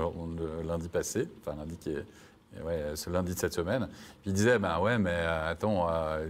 lundi 0.65 0.87
passé, 0.87 1.27
enfin 1.41 1.57
lundi 1.57 1.75
qui 1.75 1.89
est, 1.89 2.05
ouais, 2.63 2.95
ce 2.95 3.09
lundi 3.09 3.33
de 3.33 3.39
cette 3.39 3.53
semaine. 3.53 3.87
il 4.25 4.33
disait, 4.33 4.59
ben 4.59 4.79
ouais, 4.79 4.97
mais 4.97 5.11
euh, 5.13 5.51
attends, 5.51 5.87
euh, 5.89 6.27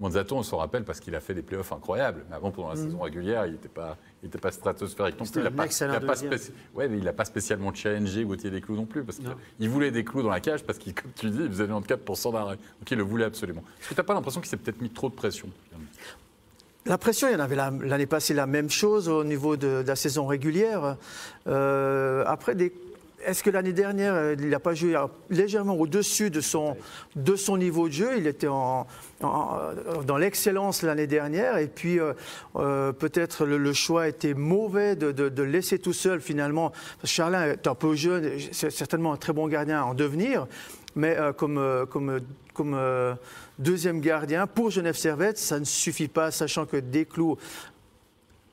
Monzato, 0.00 0.36
on 0.36 0.42
se 0.42 0.54
rappelle 0.54 0.84
parce 0.84 1.00
qu'il 1.00 1.14
a 1.16 1.20
fait 1.20 1.34
des 1.34 1.42
playoffs 1.42 1.72
incroyables. 1.72 2.24
Mais 2.28 2.36
avant, 2.36 2.50
pendant 2.50 2.68
la 2.68 2.74
mm. 2.74 2.84
saison 2.84 3.00
régulière, 3.00 3.46
il 3.46 3.52
n'était 3.52 3.68
pas, 3.68 3.96
il 4.22 4.30
pas 4.30 4.52
stratosphérique 4.52 5.18
non 5.18 5.26
plus. 5.26 5.40
Il 5.40 5.44
n'a 5.44 5.50
pas, 5.50 6.14
ouais, 6.74 6.88
mais 6.88 6.98
il 6.98 7.12
pas 7.12 7.24
spécialement 7.24 7.74
challengé 7.74 8.24
Gauthier 8.24 8.50
des 8.50 8.60
clous 8.60 8.76
non 8.76 8.86
plus. 8.86 9.02
Parce 9.02 9.18
qu'il 9.18 9.68
voulait 9.68 9.90
des 9.90 10.04
clous 10.04 10.22
dans 10.22 10.30
la 10.30 10.40
cage 10.40 10.62
parce 10.62 10.78
qu'il, 10.78 10.94
comme 10.94 11.10
tu 11.16 11.30
dis, 11.30 11.42
il 11.42 11.48
faisait 11.48 11.66
94% 11.66 12.32
d'arrêt. 12.32 12.56
Donc 12.56 12.90
il 12.90 12.96
le 12.96 13.02
voulait 13.02 13.24
absolument. 13.24 13.64
Est-ce 13.80 13.88
que 13.88 13.94
tu 13.94 14.00
n'as 14.00 14.04
pas 14.04 14.14
l'impression 14.14 14.40
qu'il 14.40 14.50
s'est 14.50 14.56
peut-être 14.56 14.80
mis 14.80 14.90
trop 14.90 15.08
de 15.08 15.14
pression 15.14 15.48
la 16.86 16.96
pression, 16.96 17.28
il 17.28 17.32
y 17.32 17.36
en 17.36 17.40
avait 17.40 17.56
l'année 17.56 18.06
passée 18.06 18.32
la 18.32 18.46
même 18.46 18.70
chose 18.70 19.10
au 19.10 19.22
niveau 19.22 19.58
de, 19.58 19.84
la 19.86 19.94
saison 19.94 20.26
régulière. 20.26 20.96
Euh, 21.46 22.24
après, 22.26 22.54
des 22.54 22.72
est-ce 23.24 23.42
que 23.42 23.50
l'année 23.50 23.72
dernière, 23.72 24.14
euh, 24.14 24.36
il 24.38 24.48
n'a 24.48 24.60
pas 24.60 24.74
joué 24.74 24.96
légèrement 25.30 25.74
au-dessus 25.74 26.30
de 26.30 26.40
son, 26.40 26.76
de 27.16 27.36
son 27.36 27.56
niveau 27.56 27.88
de 27.88 27.92
jeu? 27.92 28.10
Il 28.16 28.26
était 28.26 28.48
en, 28.48 28.86
dans 29.20 30.16
l'excellence 30.16 30.82
l'année 30.82 31.06
dernière. 31.06 31.58
Et 31.58 31.68
puis, 31.68 31.98
euh, 31.98 32.12
euh, 32.56 32.92
peut-être 32.92 33.44
le, 33.44 33.72
choix 33.72 34.08
était 34.08 34.34
mauvais 34.34 34.96
de, 34.96 35.12
de, 35.12 35.42
laisser 35.42 35.78
tout 35.78 35.92
seul 35.92 36.20
finalement. 36.20 36.72
Charlin 37.04 37.52
est 37.52 37.66
un 37.66 37.74
peu 37.74 37.94
jeune, 37.94 38.32
c'est 38.52 38.70
certainement 38.70 39.12
un 39.12 39.16
très 39.16 39.32
bon 39.32 39.48
gardien 39.48 39.82
en 39.82 39.94
devenir. 39.94 40.46
Mais 40.96 41.16
comme, 41.36 41.86
comme, 41.90 42.20
comme 42.54 43.16
deuxième 43.58 44.00
gardien, 44.00 44.48
pour 44.48 44.70
Genève 44.70 44.96
Servette, 44.96 45.38
ça 45.38 45.60
ne 45.60 45.64
suffit 45.64 46.08
pas, 46.08 46.32
sachant 46.32 46.66
que 46.66 46.76
Desclous 46.76 47.36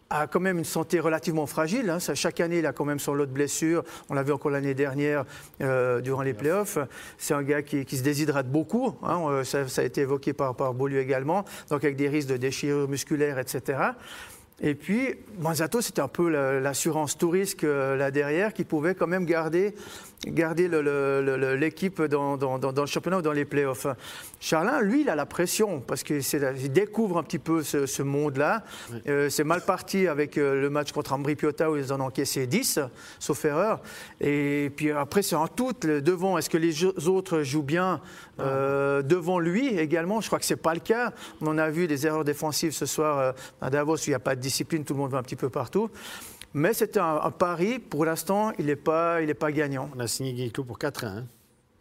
a 0.09 0.27
quand 0.27 0.39
même 0.39 0.57
une 0.57 0.65
santé 0.65 0.99
relativement 0.99 1.45
fragile. 1.45 1.89
Hein. 1.89 1.97
chaque 2.13 2.39
année, 2.39 2.59
il 2.59 2.65
a 2.65 2.73
quand 2.73 2.85
même 2.85 2.99
son 2.99 3.13
lot 3.13 3.25
de 3.25 3.31
blessures. 3.31 3.83
On 4.09 4.13
l'a 4.13 4.23
vu 4.23 4.31
encore 4.31 4.51
l'année 4.51 4.73
dernière 4.73 5.25
euh, 5.61 6.01
durant 6.01 6.21
les 6.21 6.33
playoffs. 6.33 6.77
C'est 7.17 7.33
un 7.33 7.43
gars 7.43 7.61
qui, 7.63 7.85
se 7.97 8.03
déshydrate 8.03 8.49
beaucoup. 8.49 8.95
Hein. 9.03 9.21
Euh, 9.29 9.43
ça, 9.43 9.81
a 9.81 9.83
été 9.83 10.01
évoqué 10.01 10.33
par, 10.33 10.55
par 10.55 10.73
Beaulieu 10.73 10.99
également. 10.99 11.45
Donc 11.69 11.83
avec 11.83 11.95
des 11.95 12.09
risques 12.09 12.29
de 12.29 12.37
déchirure 12.37 12.87
musculaire, 12.87 13.39
etc. 13.39 13.93
Et 14.61 14.73
puis, 14.73 15.15
Manzato, 15.39 15.81
c'était 15.81 16.01
un 16.01 16.07
peu 16.07 16.29
l'assurance 16.29 17.17
touriste 17.17 17.63
euh, 17.65 17.97
là 17.97 18.09
derrière 18.09 18.53
qui 18.53 18.63
pouvait 18.63 18.95
quand 18.95 19.07
même 19.07 19.25
garder, 19.25 19.75
garder 20.25 20.69
l'équipe 21.57 22.01
dans, 22.03 22.37
dans, 22.37 22.57
dans, 22.57 22.81
le 22.81 22.87
championnat 22.87 23.17
ou 23.17 23.21
dans 23.21 23.33
les 23.33 23.43
playoffs. 23.43 23.87
Charlin, 24.39 24.81
lui, 24.81 25.01
il 25.01 25.09
a 25.09 25.15
la 25.15 25.25
pression 25.25 25.79
parce 25.79 26.03
qu'il 26.03 26.21
découvre 26.71 27.17
un 27.17 27.23
petit 27.23 27.39
peu 27.39 27.63
ce, 27.63 28.01
monde-là. 28.01 28.63
Euh, 29.07 29.29
c'est 29.29 29.43
mal 29.43 29.61
parti 29.61 30.07
avec 30.07 30.37
euh, 30.37 30.61
le 30.61 30.69
match 30.69 30.91
contre 30.91 31.13
Ambri 31.13 31.35
Piotta 31.35 31.71
où 31.71 31.77
ils 31.77 31.91
en 31.91 31.99
ont 31.99 32.05
encaissé 32.05 32.45
10, 32.45 32.79
sauf 33.19 33.45
erreur. 33.45 33.81
Et 34.21 34.71
puis 34.75 34.91
après, 34.91 35.21
c'est 35.21 35.35
en 35.35 35.47
tout, 35.47 35.73
devant, 35.81 36.37
est-ce 36.37 36.49
que 36.49 36.57
les 36.57 36.83
autres 36.83 37.41
jouent 37.41 37.63
bien 37.63 38.01
euh, 38.39 39.01
devant 39.01 39.39
lui 39.39 39.67
également, 39.79 40.21
je 40.21 40.27
crois 40.27 40.39
que 40.39 40.45
ce 40.45 40.53
n'est 40.53 40.59
pas 40.59 40.73
le 40.73 40.79
cas. 40.81 41.13
On 41.41 41.57
a 41.57 41.69
vu 41.69 41.87
des 41.87 42.05
erreurs 42.05 42.25
défensives 42.25 42.73
ce 42.73 42.85
soir 42.85 43.33
à 43.61 43.69
Davos 43.69 43.95
où 43.95 44.03
il 44.07 44.09
n'y 44.09 44.15
a 44.15 44.19
pas 44.19 44.35
de 44.35 44.41
discipline, 44.41 44.83
tout 44.83 44.93
le 44.93 44.99
monde 44.99 45.11
va 45.11 45.17
un 45.17 45.23
petit 45.23 45.35
peu 45.35 45.49
partout. 45.49 45.89
Mais 46.53 46.73
c'était 46.73 47.01
un, 47.01 47.31
pari. 47.31 47.79
Pour 47.79 48.05
l'instant, 48.05 48.53
il 48.57 48.67
n'est 48.67 48.77
pas, 48.77 49.19
pas 49.37 49.51
gagnant. 49.51 49.89
On 49.95 49.99
a 49.99 50.07
signé 50.07 50.33
Guy 50.33 50.51
pour 50.51 50.79
4 50.79 51.03
ans. 51.03 51.07
Hein. 51.07 51.25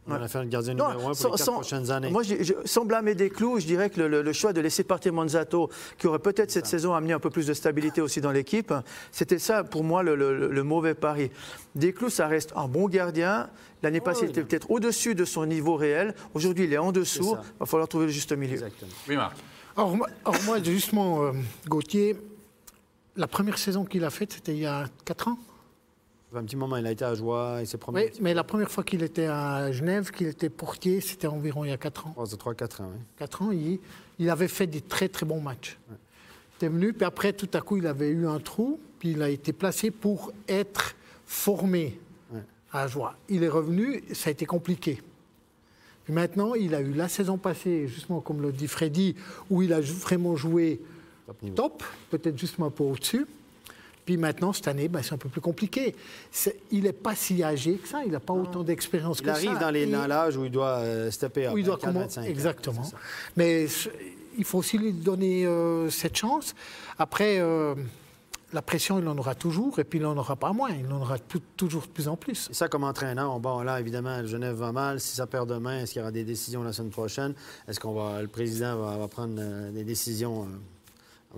On 0.06 0.12
a 0.12 0.28
fait 0.28 0.38
un 0.38 0.46
gardien 0.46 0.75
numéro 0.75 0.90
1 0.90 1.14
pour 1.14 1.32
les 1.32 1.38
4 1.38 1.52
prochaines 1.52 1.90
années. 1.90 2.11
Moi, 2.11 2.23
sans 2.64 2.84
blâmer 2.84 3.14
des 3.14 3.30
clous, 3.30 3.61
je 3.61 3.66
dirais 3.66 3.88
que 3.88 4.00
le, 4.00 4.32
choix 4.32 4.52
de 4.52 4.61
laisser 4.61 4.84
partir 4.84 5.12
Manzato, 5.12 5.70
qui 5.99 6.06
aurait 6.06 6.18
peut-être 6.18 6.50
cette 6.50 6.66
saison 6.66 6.94
amené 6.94 7.14
un 7.14 7.20
peu 7.20 7.30
plus 7.30 7.46
de 7.46 7.54
stabilité 7.54 8.00
aussi 8.00 8.20
dans 8.20 8.30
l'équipe, 8.30 8.73
c'était 9.12 9.38
ça 9.38 9.64
pour 9.64 9.82
moi 9.82 10.02
le, 10.02 10.62
mauvais 10.62 10.94
pari. 10.94 11.30
Desclous, 11.75 12.11
ça 12.11 12.26
reste 12.26 12.52
un 12.56 12.68
bon 12.68 12.88
gardien. 12.88 13.49
L'année 13.82 14.00
passée, 14.00 14.25
il 14.25 14.30
était 14.30 14.44
peut-être 14.44 14.70
au-dessus 14.70 15.14
de 15.14 15.25
son 15.25 15.46
niveau 15.46 15.76
réel. 15.76 16.14
Aujourd'hui, 16.34 16.64
il 16.64 16.73
est 16.73 16.78
en 16.78 16.92
dessous. 16.92 17.37
Il 17.37 17.58
va 17.61 17.66
falloir 17.66 17.88
trouver 17.88 18.06
le 18.06 18.12
juste 18.12 18.32
milieu. 18.32 18.54
Exactement. 18.54 18.90
Oui, 19.08 19.16
Marc. 19.16 19.37
Alors, 19.76 19.96
moi, 19.96 20.62
justement, 20.62 21.25
euh, 21.25 21.32
Gauthier, 21.68 22.16
la 23.16 23.26
première 23.26 23.58
saison 23.58 23.84
qu'il 23.84 24.04
a 24.04 24.11
faite, 24.11 24.34
c'était 24.34 24.52
il 24.52 24.61
y 24.61 24.66
a 24.66 24.87
4 25.04 25.28
ans 25.28 25.38
un 26.38 26.44
petit 26.44 26.56
moment, 26.56 26.76
il 26.76 26.86
a 26.86 26.90
été 26.90 27.04
à 27.04 27.14
Joie, 27.14 27.58
il 27.60 27.66
s'est 27.66 27.78
promis. 27.78 28.00
Oui, 28.00 28.10
mais 28.20 28.34
la 28.34 28.44
première 28.44 28.70
fois 28.70 28.84
qu'il 28.84 29.02
était 29.02 29.26
à 29.26 29.70
Genève, 29.72 30.10
qu'il 30.10 30.26
était 30.26 30.48
portier, 30.48 31.00
c'était 31.00 31.26
environ 31.26 31.64
il 31.64 31.70
y 31.70 31.72
a 31.72 31.76
4 31.76 32.06
ans. 32.06 32.14
Oh, 32.16 32.24
c'est 32.26 32.40
3-4 32.40 32.82
ans, 32.82 32.90
oui. 32.92 33.00
4 33.18 33.42
ans, 33.42 33.50
il, 33.52 33.78
il, 34.18 34.30
avait 34.30 34.48
fait 34.48 34.66
des 34.66 34.80
très 34.80 35.08
très 35.08 35.26
bons 35.26 35.40
matchs. 35.40 35.78
Il 35.90 36.56
était 36.56 36.68
venu, 36.68 36.92
puis 36.92 37.04
après, 37.04 37.32
tout 37.32 37.48
à 37.52 37.60
coup, 37.60 37.76
il 37.76 37.86
avait 37.86 38.08
eu 38.08 38.26
un 38.26 38.38
trou, 38.38 38.80
puis 38.98 39.10
il 39.10 39.22
a 39.22 39.28
été 39.28 39.52
placé 39.52 39.90
pour 39.90 40.32
être 40.48 40.94
formé 41.26 41.98
à 42.72 42.86
Joie. 42.88 43.14
Il 43.28 43.42
est 43.42 43.48
revenu, 43.48 44.02
ça 44.12 44.28
a 44.28 44.32
été 44.32 44.46
compliqué. 44.46 45.00
Puis 46.04 46.12
maintenant, 46.12 46.54
il 46.54 46.74
a 46.74 46.80
eu 46.80 46.92
la 46.92 47.08
saison 47.08 47.38
passée, 47.38 47.88
justement 47.88 48.20
comme 48.20 48.42
le 48.42 48.52
dit 48.52 48.68
Freddy, 48.68 49.14
où 49.50 49.62
il 49.62 49.72
a 49.72 49.80
vraiment 49.80 50.36
joué 50.36 50.80
top, 51.26 51.54
top 51.54 51.82
peut-être 52.10 52.38
justement 52.38 52.66
un 52.66 52.70
peu 52.70 52.84
au-dessus. 52.84 53.26
Puis 54.04 54.16
maintenant, 54.16 54.52
cette 54.52 54.68
année, 54.68 54.88
ben, 54.88 55.02
c'est 55.02 55.14
un 55.14 55.18
peu 55.18 55.28
plus 55.28 55.40
compliqué. 55.40 55.94
il 56.70 56.82
n'est 56.82 56.92
pas 56.92 57.14
si 57.14 57.42
âgé 57.42 57.75
que 57.75 57.88
ça, 57.88 58.02
il 58.04 58.12
n'a 58.12 58.20
pas 58.20 58.34
autant 58.34 58.62
d'expérience 58.62 59.20
que 59.20 59.32
ça. 59.32 59.40
Il 59.40 59.49
arrive 59.49 59.61
dans 59.61 59.70
les 59.70 59.87
l'âge 59.87 60.37
où 60.37 60.44
il 60.44 60.50
doit 60.50 60.78
euh, 60.78 61.11
se 61.11 61.18
taper 61.18 61.46
à 61.46 61.52
il 61.56 61.64
doit 61.64 61.78
25 61.82 62.26
Exactement. 62.26 62.82
Mais 63.37 63.66
il 64.37 64.44
faut 64.44 64.58
aussi 64.58 64.76
lui 64.76 64.92
donner 64.92 65.46
euh, 65.46 65.88
cette 65.88 66.16
chance. 66.16 66.54
Après, 66.99 67.38
euh, 67.38 67.75
la 68.52 68.61
pression, 68.61 68.99
il 68.99 69.08
en 69.08 69.16
aura 69.16 69.34
toujours, 69.34 69.78
et 69.78 69.84
puis 69.84 69.99
il 69.99 70.02
n'en 70.02 70.16
aura 70.16 70.37
pas 70.37 70.52
moins. 70.52 70.70
Il 70.70 70.92
en 70.92 71.00
aura 71.00 71.16
toujours 71.56 71.82
de 71.82 71.88
plus 71.88 72.06
en 72.06 72.16
plus. 72.16 72.49
Et 72.50 72.54
ça, 72.54 72.68
comme 72.68 72.84
entraîneur, 72.84 73.40
bon, 73.40 73.62
là, 73.62 73.80
évidemment, 73.80 74.25
Genève 74.26 74.56
va 74.56 74.73
mal. 74.73 75.00
Si 75.00 75.16
ça 75.16 75.26
perd 75.26 75.49
demain, 75.49 75.80
est-ce 75.80 75.92
qu'il 75.92 76.00
y 76.00 76.02
aura 76.02 76.12
des 76.12 76.25
décisions 76.25 76.62
la 76.62 76.73
semaine 76.75 76.90
prochaine? 76.90 77.34
Est-ce 77.68 77.80
qu'on 77.80 77.94
va, 77.94 78.20
le 78.20 78.28
président 78.28 78.76
va, 78.76 79.08
prendre 79.08 79.40
des 79.70 79.84
décisions? 79.84 80.46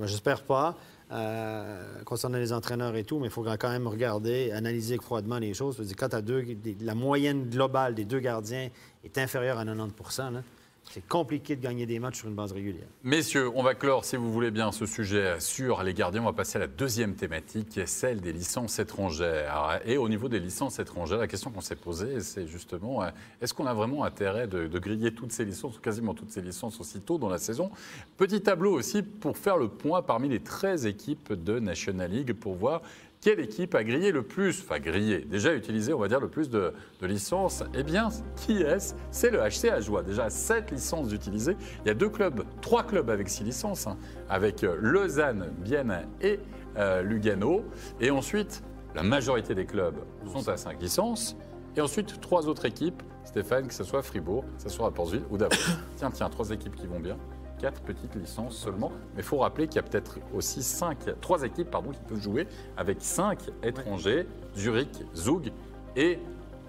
J'espère 0.04 0.42
pas. 0.42 0.76
Euh, 1.12 2.02
concernant 2.04 2.38
les 2.38 2.52
entraîneurs 2.52 2.96
et 2.96 3.04
tout, 3.04 3.20
mais 3.20 3.26
il 3.26 3.30
faut 3.30 3.44
quand 3.44 3.68
même 3.68 3.86
regarder, 3.86 4.50
analyser 4.50 4.96
froidement 4.96 5.38
les 5.38 5.54
choses. 5.54 5.80
Quand 5.96 6.20
deux, 6.20 6.44
la 6.80 6.96
moyenne 6.96 7.48
globale 7.48 7.94
des 7.94 8.04
deux 8.04 8.18
gardiens 8.18 8.70
est 9.04 9.16
inférieure 9.16 9.60
à 9.60 9.64
90 9.64 10.18
là, 10.18 10.42
c'est 10.90 11.06
compliqué 11.06 11.56
de 11.56 11.60
gagner 11.60 11.86
des 11.86 11.98
matchs 11.98 12.18
sur 12.18 12.28
une 12.28 12.34
base 12.34 12.52
régulière. 12.52 12.86
Messieurs, 13.02 13.50
on 13.54 13.62
va 13.62 13.74
clore, 13.74 14.04
si 14.04 14.16
vous 14.16 14.32
voulez 14.32 14.50
bien, 14.50 14.72
ce 14.72 14.86
sujet 14.86 15.38
sur 15.40 15.82
les 15.82 15.94
gardiens. 15.94 16.22
On 16.22 16.26
va 16.26 16.32
passer 16.32 16.56
à 16.56 16.60
la 16.60 16.66
deuxième 16.66 17.14
thématique, 17.14 17.68
qui 17.68 17.80
est 17.80 17.86
celle 17.86 18.20
des 18.20 18.32
licences 18.32 18.78
étrangères. 18.78 19.80
Et 19.84 19.98
au 19.98 20.08
niveau 20.08 20.28
des 20.28 20.40
licences 20.40 20.78
étrangères, 20.78 21.18
la 21.18 21.26
question 21.26 21.50
qu'on 21.50 21.60
s'est 21.60 21.76
posée, 21.76 22.20
c'est 22.20 22.46
justement, 22.46 23.02
euh, 23.02 23.10
est-ce 23.40 23.52
qu'on 23.52 23.66
a 23.66 23.74
vraiment 23.74 24.04
intérêt 24.04 24.46
de, 24.46 24.68
de, 24.68 24.78
griller 24.78 25.12
toutes 25.12 25.32
ces 25.32 25.44
licences, 25.44 25.76
ou 25.76 25.80
quasiment 25.80 26.14
toutes 26.14 26.30
ces 26.30 26.42
licences 26.42 26.80
aussitôt 26.80 27.18
dans 27.18 27.28
la 27.28 27.38
saison? 27.38 27.70
Petit 28.16 28.40
tableau 28.40 28.72
aussi 28.72 29.02
pour 29.02 29.36
faire 29.36 29.56
le 29.56 29.68
point 29.68 30.02
parmi 30.02 30.28
les 30.28 30.40
13 30.40 30.86
équipes 30.86 31.32
de 31.32 31.58
National 31.58 32.10
League, 32.10 32.32
pour 32.32 32.54
voir 32.54 32.82
quelle 33.26 33.40
équipe 33.40 33.74
a 33.74 33.82
grillé 33.82 34.12
le 34.12 34.22
plus, 34.22 34.62
enfin 34.62 34.78
grillé, 34.78 35.18
déjà 35.18 35.52
utilisé, 35.52 35.92
on 35.92 35.98
va 35.98 36.06
dire, 36.06 36.20
le 36.20 36.28
plus 36.28 36.48
de, 36.48 36.72
licences? 37.02 37.64
Eh 37.74 37.82
bien, 37.82 38.08
qui 38.36 38.62
est-ce? 38.62 38.94
C'est 39.10 39.30
le 39.30 39.40
HC 39.40 39.68
Ajoie. 39.68 40.04
Déjà, 40.04 40.30
7 40.30 40.70
licences 40.70 41.12
utilisées. 41.12 41.56
Il 41.84 41.88
y 41.88 41.90
a 41.90 41.94
deux 41.94 42.08
clubs, 42.08 42.44
trois 42.60 42.84
clubs 42.84 43.10
avec 43.10 43.28
6 43.28 43.42
licences, 43.42 43.88
hein, 43.88 43.96
avec 44.28 44.62
euh, 44.62 44.76
Lausanne, 44.80 45.50
Bienne 45.58 46.06
et 46.20 46.38
euh, 46.76 47.02
Lugano. 47.02 47.64
Et 48.00 48.12
ensuite, 48.12 48.62
la 48.94 49.02
majorité 49.02 49.56
des 49.56 49.66
clubs 49.66 49.96
sont 50.32 50.48
à 50.48 50.56
5 50.56 50.80
licences. 50.80 51.36
Et 51.74 51.80
ensuite, 51.80 52.20
trois 52.20 52.46
autres 52.46 52.64
équipes, 52.64 53.02
Stéphane, 53.24 53.66
que 53.66 53.74
ce 53.74 53.82
soit 53.82 54.02
Fribourg, 54.02 54.44
que 54.56 54.62
ce 54.62 54.68
soit 54.68 54.84
Rapportville 54.84 55.24
ou 55.30 55.36
Davos. 55.36 55.56
tiens, 55.96 56.12
tiens, 56.12 56.30
trois 56.30 56.50
équipes 56.50 56.76
qui 56.76 56.86
vont 56.86 57.00
bien 57.00 57.18
quatre 57.58 57.80
petites 57.82 58.14
licences 58.14 58.56
seulement. 58.56 58.92
Mais 59.14 59.22
il 59.22 59.24
faut 59.24 59.38
rappeler 59.38 59.66
qu'il 59.66 59.76
y 59.76 59.78
a 59.78 59.82
peut-être 59.82 60.18
aussi 60.34 60.62
cinq, 60.62 60.98
trois 61.20 61.42
équipes 61.42 61.70
pardon, 61.70 61.90
qui 61.90 62.00
peuvent 62.08 62.22
jouer 62.22 62.46
avec 62.76 62.98
cinq 63.00 63.40
étrangers, 63.62 64.26
Zurich, 64.56 65.02
Zug 65.14 65.52
et 65.96 66.18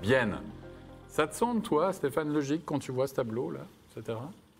Vienne. 0.01 0.37
Ça 1.09 1.27
te 1.27 1.35
semble, 1.35 1.61
toi, 1.61 1.93
Stéphane, 1.93 2.31
logique 2.31 2.63
quand 2.65 2.79
tu 2.79 2.91
vois 2.91 3.07
ce 3.07 3.15
tableau-là, 3.15 3.61
etc. 3.95 4.17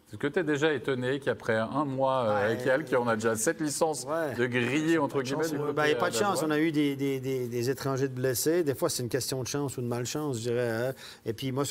Est-ce 0.10 0.16
que 0.16 0.28
tu 0.28 0.40
es 0.40 0.44
déjà 0.44 0.72
étonné 0.72 1.20
qu'après 1.20 1.58
un 1.58 1.84
mois 1.84 2.24
euh, 2.24 2.46
avec 2.46 2.66
elle, 2.66 2.86
qu'on 2.86 3.10
a 3.10 3.16
déjà 3.16 3.36
sept 3.36 3.60
licences 3.60 4.08
de 4.08 4.46
griller, 4.46 4.98
entre 5.00 5.22
guillemets 5.22 5.50
Il 5.52 5.60
n'y 5.60 5.74
bah, 5.74 5.84
a 5.84 5.96
pas 5.96 6.10
de 6.10 6.16
chance. 6.16 6.42
On 6.44 6.50
a 6.50 6.60
eu 6.60 6.72
des, 6.72 6.96
des, 6.96 7.20
des, 7.20 7.70
étrangers 7.70 8.08
de 8.08 8.14
blessés. 8.14 8.64
Des 8.64 8.74
fois, 8.74 8.90
c'est 8.90 9.04
une 9.04 9.10
question 9.10 9.44
de 9.44 9.48
chance 9.48 9.78
ou 9.78 9.82
de 9.82 9.88
malchance, 9.88 10.38
je 10.38 10.44
dirais. 10.44 10.70
Hein. 10.70 10.94
Et 11.26 11.34
puis, 11.34 11.52
moi, 11.52 11.66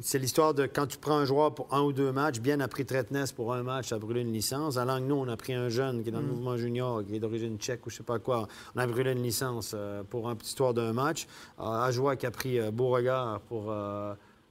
c'est 0.00 0.18
l'histoire 0.18 0.54
de 0.54 0.66
quand 0.66 0.86
tu 0.86 0.98
prends 0.98 1.18
un 1.18 1.24
joueur 1.24 1.54
pour 1.54 1.72
un 1.72 1.82
ou 1.82 1.92
deux 1.92 2.12
matchs, 2.12 2.40
bien 2.40 2.60
après 2.60 2.84
Tretness 2.84 3.32
pour 3.32 3.54
un 3.54 3.62
match, 3.62 3.88
ça 3.88 3.96
a 3.96 3.98
brûlé 3.98 4.20
une 4.20 4.32
licence. 4.32 4.76
Alors 4.76 4.98
que 4.98 5.02
nous, 5.02 5.14
on 5.14 5.28
a 5.28 5.36
pris 5.36 5.54
un 5.54 5.68
jeune 5.68 6.02
qui 6.02 6.08
est 6.08 6.12
dans 6.12 6.20
le 6.20 6.26
mm. 6.26 6.30
mouvement 6.30 6.56
junior, 6.56 7.04
qui 7.04 7.16
est 7.16 7.20
d'origine 7.20 7.58
tchèque 7.58 7.86
ou 7.86 7.90
je 7.90 7.96
sais 7.96 8.02
pas 8.02 8.18
quoi. 8.18 8.48
On 8.74 8.80
a 8.80 8.86
brûlé 8.86 9.12
une 9.12 9.22
licence 9.22 9.72
euh, 9.74 10.02
pour 10.02 10.28
une 10.28 10.36
petite 10.36 10.50
histoire 10.50 10.74
d'un 10.74 10.92
match. 10.92 11.26
Euh, 11.60 11.64
Ajoie 11.64 12.16
qui 12.16 12.26
a 12.26 12.30
pris 12.30 12.58
Beauregard 12.70 13.40
pour 13.40 13.72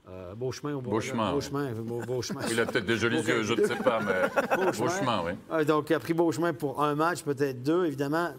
euh, 0.08 0.36
beau 0.36 0.52
chemin 0.52 0.76
ou 0.76 0.82
beau, 0.82 1.00
chemin. 1.02 1.32
Beau 1.32 1.42
chemin, 1.42 1.72
beau, 1.74 2.22
chemin. 2.22 2.42
Il 2.52 2.60
a 2.60 2.66
peut-être 2.66 2.86
des 2.86 2.98
jolis 2.98 3.22
yeux, 3.22 3.44
je 3.44 3.54
ne 3.54 3.66
sais 3.66 3.76
pas, 3.76 4.00
mais 4.00 4.56
beau, 4.56 4.72
chemin. 4.72 5.24
oui. 5.26 5.32
Euh, 5.52 5.64
donc, 5.66 5.90
il 5.90 5.94
a 5.94 6.00
pris 6.00 6.14
beau 6.14 6.32
chemin 6.32 6.54
pour 6.54 6.84
un 6.84 6.94
match, 6.96 7.24
peut-être 7.24 7.64
deux, 7.64 7.86
évidemment. 7.86 8.30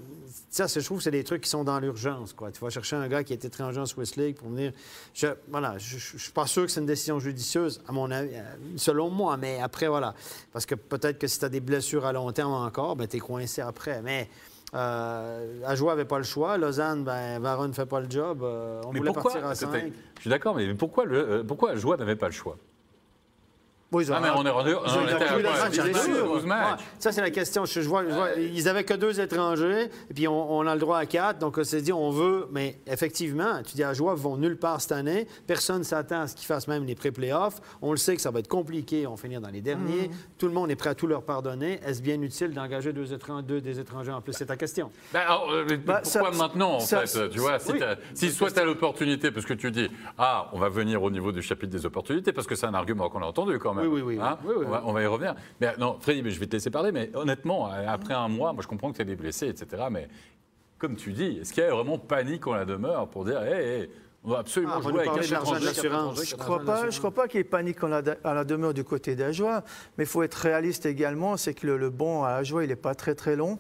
Ça, 0.49 0.67
je 0.67 0.81
trouve, 0.81 1.03
c'est 1.03 1.11
des 1.11 1.25
trucs 1.25 1.43
qui 1.43 1.51
sont 1.51 1.65
dans 1.65 1.79
l'urgence. 1.81 2.33
Quoi. 2.33 2.51
Tu 2.51 2.61
vas 2.61 2.71
chercher 2.71 2.97
un 2.97 3.09
gars 3.09 3.25
qui 3.25 3.33
a 3.33 3.37
été 3.37 3.49
étranger 3.49 3.81
en 3.81 3.87
Swiss 3.87 4.17
League 4.17 4.37
pour 4.37 4.49
venir. 4.49 4.73
Je, 5.13 5.27
voilà, 5.49 5.77
je 5.79 5.97
ne 5.97 6.01
suis 6.21 6.33
pas 6.33 6.47
sûr 6.47 6.65
que 6.65 6.71
c'est 6.71 6.81
une 6.81 6.87
décision 6.87 7.19
judicieuse, 7.19 7.81
à 7.87 7.93
mon 7.93 8.11
avis, 8.11 8.31
euh, 8.35 8.43
selon 8.77 9.11
moi, 9.11 9.37
mais 9.37 9.61
après, 9.61 9.89
voilà. 9.89 10.15
Parce 10.53 10.65
que 10.65 10.75
peut-être 10.75 11.19
que 11.19 11.27
si 11.27 11.39
tu 11.39 11.45
as 11.45 11.49
des 11.49 11.61
blessures 11.61 12.07
à 12.07 12.13
long 12.13 12.31
terme 12.33 12.53
encore, 12.53 12.97
ben, 12.97 13.07
tu 13.07 13.17
es 13.17 13.21
coincé 13.21 13.61
après. 13.61 14.01
Mais 14.03 14.29
euh, 14.75 15.61
Ajoie 15.65 15.93
n'avait 15.93 16.05
pas 16.05 16.19
le 16.19 16.25
choix. 16.25 16.59
Lausanne, 16.59 17.05
ben, 17.05 17.39
Varon 17.41 17.69
ne 17.69 17.73
fait 17.73 17.87
pas 17.87 18.01
le 18.01 18.11
job. 18.11 18.43
Euh, 18.43 18.83
on 18.85 18.93
voulait 18.93 19.13
partir 19.13 19.47
à 19.47 19.55
5. 19.55 19.93
Je 20.17 20.21
suis 20.21 20.31
d'accord, 20.31 20.55
mais 20.55 20.75
pourquoi, 20.75 21.05
le, 21.05 21.17
euh, 21.19 21.45
pourquoi 21.45 21.73
Ajoie 21.73 21.97
n'avait 21.97 22.17
pas 22.17 22.27
le 22.27 22.33
choix? 22.33 22.57
Ah, 23.95 24.21
mais 24.21 24.29
on 24.35 24.45
est 24.45 24.51
rendu. 24.51 24.73
Ça, 26.99 27.13
c'est 27.13 27.21
la 27.21 27.31
question. 27.31 27.65
Je, 27.65 27.81
vois, 27.81 28.03
ils 28.37 28.69
avaient 28.69 28.85
que 28.85 28.95
deux 28.95 29.21
étrangers, 29.21 29.89
et 30.11 30.15
puis 30.15 30.27
on, 30.27 30.67
a 30.67 30.75
le 30.75 30.81
droit 30.81 30.99
à 30.99 31.07
quatre. 31.07 31.39
Donc, 31.39 31.59
on 31.59 31.65
s'est 31.65 31.83
dit, 31.83 31.93
on 31.93 32.11
veut. 32.11 32.49
Mais 32.51 32.79
effectivement, 32.87 33.63
tu 33.65 33.75
dis 33.75 33.85
à 33.85 33.95
Joie, 33.95 34.15
vont 34.15 34.37
nulle 34.37 34.57
part 34.57 34.81
cette 34.81 34.93
année. 34.93 35.27
Personne 35.47 35.79
ne 35.79 35.85
s'attend 35.85 36.23
à 36.23 36.27
ce 36.27 36.35
qu'ils 36.35 36.47
fassent 36.47 36.69
même 36.69 36.85
les 36.85 36.95
pré-playoffs. 36.95 37.61
On 37.81 37.93
le 37.93 37.97
sait 37.97 38.17
que 38.17 38.23
ça 38.23 38.31
va 38.31 38.41
être 38.41 38.49
compliqué. 38.49 39.07
On 39.07 39.13
va 39.13 39.17
finir 39.17 39.41
dans 39.41 39.51
les 39.51 39.61
derniers. 39.61 40.09
Mhm. 40.09 40.17
Tout 40.39 40.47
le 40.47 40.53
monde 40.53 40.71
est 40.71 40.77
prêt 40.77 40.91
à 40.91 40.95
tout 40.95 41.07
leur 41.07 41.23
pardonner. 41.23 41.81
Est-ce 41.87 42.03
bien 42.03 42.21
utile 42.21 42.53
d'engager 42.53 42.93
deux, 42.93 43.13
étrangers, 43.13 43.61
des 43.61 43.79
étrangers 43.79 44.13
en 44.13 44.21
plus? 44.21 44.33
C'est 44.33 44.47
ta 44.47 44.57
question. 44.57 44.91
Ben, 45.13 45.23
euh, 45.53 45.77
bah, 45.85 46.01
pourquoi 46.03 46.33
maintenant, 46.33 46.75
en 46.75 46.81
fait 46.81 47.31
Tu 47.31 47.39
vois, 47.39 47.59
si, 47.59 47.73
si 48.15 48.31
soit 48.31 48.51
tu 48.51 48.59
as 48.59 48.65
l'opportunité, 48.65 49.31
parce 49.31 49.47
que 49.47 49.55
tu 49.55 49.71
dis, 49.71 49.89
ah, 50.19 50.49
on 50.53 50.59
va 50.59 50.69
venir 50.69 51.03
au 51.03 51.11
niveau 51.11 51.31
du 51.31 51.43
chapitre 51.43 51.73
des 51.73 51.87
opportunités, 51.87 52.33
parce 52.33 52.47
que 52.47 52.57
c'est 52.57 52.67
un 52.67 52.75
argument 52.75 53.09
qu'on 53.09 53.23
a 53.23 53.27
entendu 53.27 53.59
quand 53.59 53.75
même 53.75 53.76
même. 53.77 53.87
Oui, 53.87 54.03
oui, 54.03 54.17
oui. 54.17 54.23
Hein 54.23 54.39
on, 54.45 54.69
va, 54.69 54.83
on, 54.85 54.93
va, 54.93 55.03
y 55.03 55.07
revenir. 55.07 55.35
Mais 55.61 55.77
non, 55.79 55.97
Freddy, 56.01 56.23
mais 56.23 56.31
je 56.31 56.41
vais 56.41 56.47
te 56.47 56.53
laisser 56.53 56.71
parler, 56.71 56.93
mais 56.93 57.11
honnêtement, 57.15 57.67
après 57.67 58.15
un 58.15 58.29
mois, 58.29 58.53
moi 58.53 58.63
je 58.63 58.69
comprends 58.69 58.91
que 58.91 58.97
tu 58.97 59.03
es 59.03 59.05
des 59.05 59.17
blessés, 59.17 59.49
etc. 59.49 59.85
Mais 59.91 60.09
comme 60.79 60.97
tu 60.97 61.13
dis, 61.13 61.39
est-ce 61.41 61.53
qu'il 61.53 61.63
y 61.63 61.67
a 61.67 61.75
vraiment 61.75 61.99
panique 61.99 62.47
en 62.47 62.55
la 62.55 62.65
demeure 62.65 63.09
pour 63.09 63.25
dire, 63.25 63.43
hé, 63.43 63.81
hey, 63.81 63.91
on 64.25 64.31
doit 64.31 64.41
absolument 64.41 64.75
ah, 64.79 64.81
jouer 64.81 65.01
avec 65.01 65.09
un 65.09 65.15
de 65.15 65.65
l'assurance. 65.65 66.25
Je 66.25 66.35
ne 66.35 66.41
crois 66.41 66.65
pas, 66.65 66.91
je 66.91 66.99
crois 66.99 67.13
pas 67.13 67.29
qu'il 67.29 67.39
y 67.39 67.41
ait 67.43 67.45
panique 67.45 67.79
à 67.85 68.35
la, 68.35 68.45
demeure 68.45 68.75
du 68.75 68.83
côté 68.83 69.15
d'Ajoie, 69.15 69.63
mais 69.97 70.05
il 70.05 70.09
faut 70.09 70.25
être 70.25 70.35
réaliste 70.35 70.85
également, 70.85 71.37
c'est 71.37 71.55
que 71.55 71.67
le, 71.67 71.77
le 71.77 71.91
banc 71.91 72.25
à 72.25 72.31
Ajoie, 72.31 72.65
il 72.65 72.69
n'est 72.69 72.77
pas 72.77 72.95
très 72.95 73.15
très 73.15 73.37
long. 73.37 73.59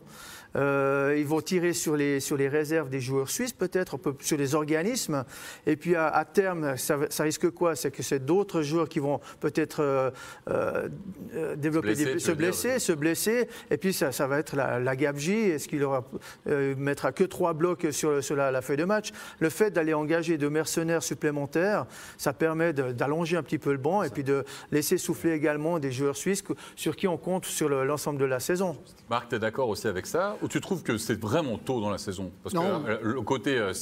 Euh, 0.54 1.14
ils 1.18 1.26
vont 1.26 1.40
tirer 1.40 1.72
sur 1.72 1.96
les, 1.96 2.20
sur 2.20 2.36
les 2.36 2.48
réserves 2.48 2.88
des 2.88 3.00
joueurs 3.00 3.28
suisses, 3.28 3.52
peut-être, 3.52 3.98
sur 4.20 4.36
les 4.36 4.54
organismes. 4.54 5.24
Et 5.66 5.76
puis 5.76 5.96
à, 5.96 6.24
terme, 6.24 6.76
ça, 6.76 6.96
risque 7.22 7.50
quoi? 7.50 7.76
C'est 7.76 7.90
que 7.90 8.02
c'est 8.02 8.24
d'autres 8.24 8.62
joueurs 8.62 8.88
qui 8.88 8.98
vont 8.98 9.20
peut-être 9.40 9.82
euh, 9.82 10.10
euh, 10.48 10.88
développer 11.56 11.94
se 12.18 12.32
blesser, 12.32 12.78
se 12.78 12.92
blesser. 12.92 13.48
Et 13.70 13.76
puis 13.76 13.92
ça, 13.92 14.12
ça 14.12 14.26
va 14.26 14.38
être 14.38 14.56
la, 14.56 14.78
la 14.78 14.96
gabegie. 14.96 15.50
Est-ce 15.50 15.68
qu'il 15.68 15.82
aura 15.84 16.04
mettra 16.46 17.12
que 17.12 17.24
trois 17.24 17.52
blocs 17.52 17.86
sur, 17.90 18.22
sur 18.22 18.36
la, 18.36 18.62
feuille 18.62 18.76
de 18.76 18.84
match? 18.84 19.10
Le 19.40 19.50
fait 19.50 19.70
d'aller 19.70 19.94
engager 19.94 20.38
de 20.38 20.48
mercenaires 20.48 21.02
supplémentaires, 21.02 21.86
ça 22.16 22.32
permet 22.32 22.72
d'allonger 22.72 23.36
un 23.36 23.42
petit 23.42 23.58
peu 23.58 23.72
le 23.72 23.78
banc 23.78 24.02
et 24.02 24.10
puis 24.10 24.24
de 24.24 24.44
laisser 24.70 24.98
souffler 24.98 25.32
également 25.32 25.78
des 25.78 25.92
joueurs 25.92 26.16
suisses 26.16 26.42
sur 26.74 26.96
qui 26.96 27.08
on 27.08 27.16
compte 27.16 27.44
sur 27.44 27.68
l'ensemble 27.68 28.18
de 28.18 28.24
la 28.24 28.40
saison. 28.40 28.76
Marc, 29.10 29.28
tu 29.28 29.36
es 29.36 29.38
d'accord 29.38 29.68
aussi 29.68 29.86
avec 29.86 30.06
ça? 30.06 30.36
Tu 30.48 30.60
trouves 30.60 30.82
que 30.82 30.98
c'est 30.98 31.18
vraiment 31.18 31.58
tôt 31.58 31.80
dans 31.80 31.90
la 31.90 31.98
saison? 31.98 32.30
Parce 32.42 32.54
que 32.54 32.58
euh, 32.58 32.98
le 33.02 33.22
côté 33.22 33.56
euh, 33.58 33.72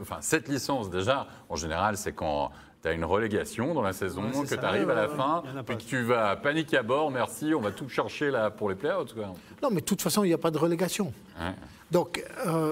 enfin, 0.00 0.20
7 0.20 0.48
licences, 0.48 0.90
déjà, 0.90 1.26
en 1.48 1.56
général, 1.56 1.96
c'est 1.96 2.12
quand 2.12 2.50
tu 2.82 2.88
as 2.88 2.92
une 2.92 3.04
relégation 3.04 3.74
dans 3.74 3.82
la 3.82 3.92
saison, 3.92 4.30
que 4.30 4.54
tu 4.54 4.64
arrives 4.64 4.90
à 4.90 4.94
la 4.94 5.08
fin, 5.08 5.42
puis 5.66 5.76
que 5.76 5.82
tu 5.82 6.02
vas 6.02 6.36
paniquer 6.36 6.78
à 6.78 6.82
bord, 6.82 7.10
merci, 7.10 7.52
on 7.54 7.60
va 7.60 7.70
tout 7.72 7.88
chercher 7.88 8.30
là 8.30 8.50
pour 8.50 8.70
les 8.70 8.74
playoffs. 8.74 9.14
Non, 9.62 9.70
mais 9.70 9.80
de 9.80 9.86
toute 9.86 10.02
façon, 10.02 10.24
il 10.24 10.28
n'y 10.28 10.34
a 10.34 10.38
pas 10.38 10.50
de 10.50 10.58
relégation. 10.58 11.12
Donc, 11.90 12.24
euh, 12.46 12.70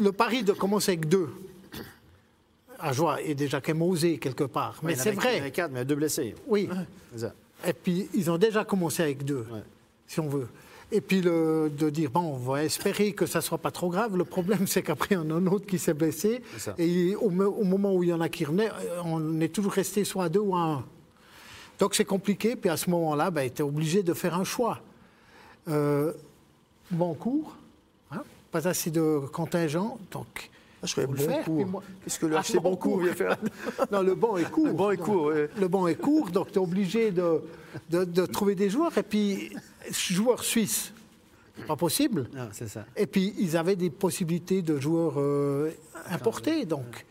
le 0.00 0.12
pari 0.12 0.42
de 0.42 0.52
commencer 0.52 0.92
avec 0.92 1.08
deux, 1.08 1.28
à 2.78 2.92
joie, 2.92 3.20
est 3.22 3.34
déjà 3.34 3.60
quand 3.60 3.72
même 3.72 3.82
osé 3.82 4.18
quelque 4.18 4.44
part. 4.44 4.78
mais 4.82 4.96
c'est 4.96 5.12
vrai. 5.12 5.36
Il 5.36 5.38
y 5.38 5.42
en 5.42 5.46
a 5.46 5.50
quatre, 5.50 5.72
mais 5.72 5.84
deux 5.84 5.96
blessés. 5.96 6.34
Oui. 6.46 6.68
Et 7.66 7.72
puis, 7.72 8.08
ils 8.14 8.30
ont 8.30 8.38
déjà 8.38 8.64
commencé 8.64 9.02
avec 9.02 9.24
deux, 9.24 9.46
si 10.06 10.20
on 10.20 10.28
veut. 10.28 10.48
Et 10.90 11.00
puis 11.02 11.20
le, 11.20 11.70
de 11.76 11.90
dire, 11.90 12.10
bon, 12.10 12.20
on 12.20 12.36
va 12.36 12.64
espérer 12.64 13.12
que 13.12 13.26
ça 13.26 13.40
ne 13.40 13.42
soit 13.42 13.58
pas 13.58 13.70
trop 13.70 13.90
grave. 13.90 14.16
Le 14.16 14.24
problème, 14.24 14.66
c'est 14.66 14.82
qu'après, 14.82 15.16
on 15.16 15.30
a 15.30 15.34
un 15.34 15.46
autre 15.46 15.66
qui 15.66 15.78
s'est 15.78 15.94
blessé. 15.94 16.42
Et 16.78 17.14
au, 17.16 17.30
moment 17.30 17.94
où 17.94 18.02
il 18.02 18.08
y 18.08 18.12
en 18.12 18.20
a 18.20 18.28
qui 18.28 18.44
revenaient, 18.44 18.70
on 19.04 19.40
est 19.40 19.48
toujours 19.48 19.72
resté 19.72 20.04
soit 20.04 20.24
à 20.24 20.28
deux 20.28 20.40
ou 20.40 20.56
à 20.56 20.60
un. 20.60 20.84
Donc 21.78 21.94
c'est 21.94 22.04
compliqué. 22.04 22.56
Puis 22.56 22.70
à 22.70 22.76
ce 22.76 22.88
moment-là, 22.90 23.30
ben, 23.30 23.50
tu 23.50 23.62
es 23.62 23.64
obligé 23.64 24.02
de 24.02 24.14
faire 24.14 24.34
un 24.34 24.44
choix. 24.44 24.80
Euh, 25.68 26.12
bon 26.90 27.12
cours, 27.14 27.54
hein, 28.10 28.22
pas 28.50 28.66
assez 28.66 28.90
de 28.90 29.20
contingent. 29.30 29.98
Donc 30.10 30.50
je 30.82 30.92
ferais 30.92 31.06
bon 31.06 31.42
cours. 31.42 31.82
Qu'est-ce 32.04 32.18
que 32.18 32.26
le 32.26 32.36
ah, 32.36 32.60
bon 32.60 32.76
cours 32.76 33.00
vient 33.00 33.14
faire 33.14 33.36
Non, 33.90 34.02
le 34.02 34.14
banc 34.14 34.36
est 34.36 34.50
court. 34.50 34.66
Le 34.66 34.72
banc 34.72 34.90
est 34.90 34.96
court, 34.96 35.32
Le 35.32 35.68
banc 35.68 35.86
est 35.88 35.94
court, 35.96 36.30
donc 36.30 36.52
tu 36.52 36.54
es 36.54 36.62
obligé 36.62 37.10
de, 37.10 37.42
de, 37.90 38.26
trouver 38.26 38.54
des 38.54 38.70
joueurs. 38.70 38.96
Et 38.96 39.02
puis, 39.02 39.50
joueurs 39.90 40.44
suisses, 40.44 40.92
pas 41.66 41.76
possible. 41.76 42.28
Ah, 42.36 42.48
c'est 42.52 42.68
ça. 42.68 42.84
Et 42.96 43.06
puis, 43.06 43.34
ils 43.38 43.56
avaient 43.56 43.76
des 43.76 43.90
possibilités 43.90 44.62
de 44.62 44.78
joueurs 44.78 45.14
euh, 45.16 45.70
importés. 46.10 46.64
Donc, 46.64 47.04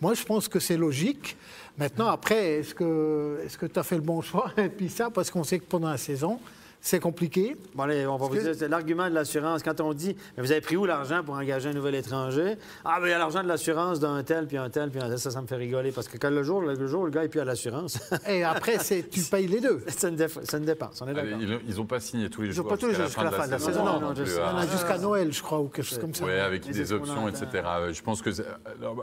moi, 0.00 0.14
je 0.14 0.24
pense 0.24 0.48
que 0.48 0.58
c'est 0.58 0.76
logique. 0.76 1.36
Maintenant, 1.78 2.08
après, 2.08 2.60
est-ce 2.60 2.74
que 2.74 3.46
tu 3.46 3.64
est 3.64 3.78
as 3.78 3.82
fait 3.82 3.96
le 3.96 4.02
bon 4.02 4.20
choix? 4.22 4.52
Et 4.58 4.68
puis 4.68 4.88
ça, 4.88 5.10
parce 5.10 5.30
qu'on 5.30 5.44
sait 5.44 5.58
que 5.58 5.64
pendant 5.64 5.90
la 5.90 5.98
saison, 5.98 6.40
c'est 6.84 6.98
compliqué. 6.98 7.56
Bon, 7.76 7.84
allez, 7.84 8.04
on 8.08 8.16
va 8.16 8.26
vous 8.26 8.36
dire, 8.36 8.54
c'est 8.58 8.68
l'argument 8.68 9.08
de 9.08 9.14
l'assurance. 9.14 9.62
Quand 9.62 9.80
on 9.80 9.94
dit, 9.94 10.16
mais 10.36 10.42
vous 10.42 10.50
avez 10.50 10.60
pris 10.60 10.76
où 10.76 10.84
l'argent 10.84 11.22
pour 11.24 11.36
engager 11.36 11.68
un 11.68 11.72
nouvel 11.72 11.94
étranger? 11.94 12.56
Ah, 12.84 12.98
ben 12.98 13.06
il 13.06 13.10
y 13.10 13.12
a 13.12 13.18
l'argent 13.18 13.40
de 13.40 13.46
l'assurance 13.46 14.00
d'un 14.00 14.20
tel, 14.24 14.48
puis 14.48 14.56
un 14.56 14.68
tel, 14.68 14.90
puis 14.90 15.00
un 15.00 15.08
tel. 15.08 15.18
Ça, 15.20 15.30
ça 15.30 15.40
me 15.40 15.46
fait 15.46 15.54
rigoler. 15.54 15.92
Parce 15.92 16.08
que 16.08 16.18
quand 16.18 16.30
le 16.30 16.42
jour, 16.42 16.60
le, 16.60 16.86
jour, 16.88 17.04
le 17.04 17.12
gars 17.12 17.22
est 17.22 17.28
plus 17.28 17.38
à 17.38 17.44
l'assurance. 17.44 18.00
Et 18.28 18.42
après, 18.42 18.78
c'est, 18.78 19.08
tu 19.08 19.20
payes 19.20 19.46
les 19.46 19.60
deux. 19.60 19.84
c'est 19.86 20.08
une, 20.08 20.16
dépense, 20.16 21.00
on 21.00 21.06
est 21.06 21.14
d'accord. 21.14 21.38
Ils 21.68 21.76
n'ont 21.76 21.86
pas 21.86 22.00
signé 22.00 22.28
tous 22.28 22.42
les 22.42 22.50
jours. 22.50 22.64
Ils 22.64 22.66
n'ont 22.66 22.70
pas 22.70 22.76
tous 22.76 22.88
les 22.88 22.94
jours 22.94 23.06
jusqu'à 23.06 23.22
la 23.22 23.30
fin 23.30 23.46
de 23.46 23.52
la 23.52 23.58
saison. 23.60 23.84
Non, 23.84 24.00
non, 24.00 24.14
jusqu'à 24.14 24.98
Noël, 24.98 25.32
je 25.32 25.42
crois, 25.42 25.60
ou 25.60 25.68
quelque 25.68 25.86
chose 25.86 25.98
comme 25.98 26.14
ça. 26.14 26.24
Oui, 26.24 26.32
avec 26.32 26.68
des 26.68 26.92
options, 26.92 27.28
etc. 27.28 27.46
Je 27.92 28.02
pense 28.02 28.22
que. 28.22 28.30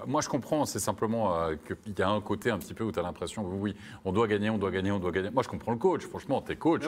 Moi, 0.06 0.20
je 0.20 0.28
comprends, 0.28 0.66
c'est 0.66 0.80
simplement 0.80 1.34
euh, 1.34 1.56
qu'il 1.66 1.98
y 1.98 2.02
a 2.02 2.10
un 2.10 2.20
côté 2.20 2.52
un 2.52 2.58
petit 2.58 2.74
peu 2.74 2.84
où 2.84 2.92
tu 2.92 3.00
as 3.00 3.04
l'impression 3.04 3.44
que 3.44 3.54
oui, 3.54 3.74
on 4.04 4.12
doit 4.12 4.28
gagner, 4.28 4.50
on 4.50 4.58
doit 4.58 4.72
gagner, 4.72 4.92
on 4.92 5.00
doit 5.00 5.12
gagner. 5.12 5.30
Moi, 5.30 5.44
je 5.44 5.48
comprends 5.48 5.72
le 5.72 5.78
coach. 5.78 6.06
Franchement, 6.06 6.42
t'es 6.42 6.58
coach. 6.58 6.82
T'es 6.82 6.88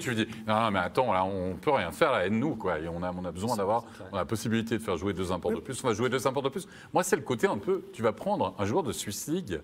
Tu 0.00 0.14
dis, 0.14 0.26
non, 0.46 0.70
mais 0.70 0.78
attends, 0.80 1.12
là, 1.12 1.24
on 1.24 1.54
peut 1.56 1.70
rien 1.70 1.92
faire, 1.92 2.12
là, 2.12 2.26
aide-nous, 2.26 2.56
quoi. 2.56 2.78
Et 2.80 2.88
on 2.88 3.02
a, 3.02 3.12
on 3.12 3.24
a 3.24 3.30
besoin 3.32 3.56
d'avoir 3.56 3.84
la 4.12 4.24
possibilité 4.24 4.78
de 4.78 4.82
faire 4.82 4.96
jouer 4.96 5.12
deux 5.12 5.30
imports 5.32 5.52
de 5.52 5.60
plus. 5.60 5.82
On 5.84 5.88
va 5.88 5.94
jouer 5.94 6.08
deux 6.08 6.26
imports 6.26 6.42
de 6.42 6.48
plus. 6.48 6.66
Moi, 6.92 7.02
c'est 7.02 7.16
le 7.16 7.22
côté 7.22 7.46
un 7.46 7.58
peu, 7.58 7.84
tu 7.92 8.02
vas 8.02 8.12
prendre 8.12 8.54
un 8.58 8.64
joueur 8.64 8.82
de 8.82 8.92
Swiss 8.92 9.28
League, 9.28 9.60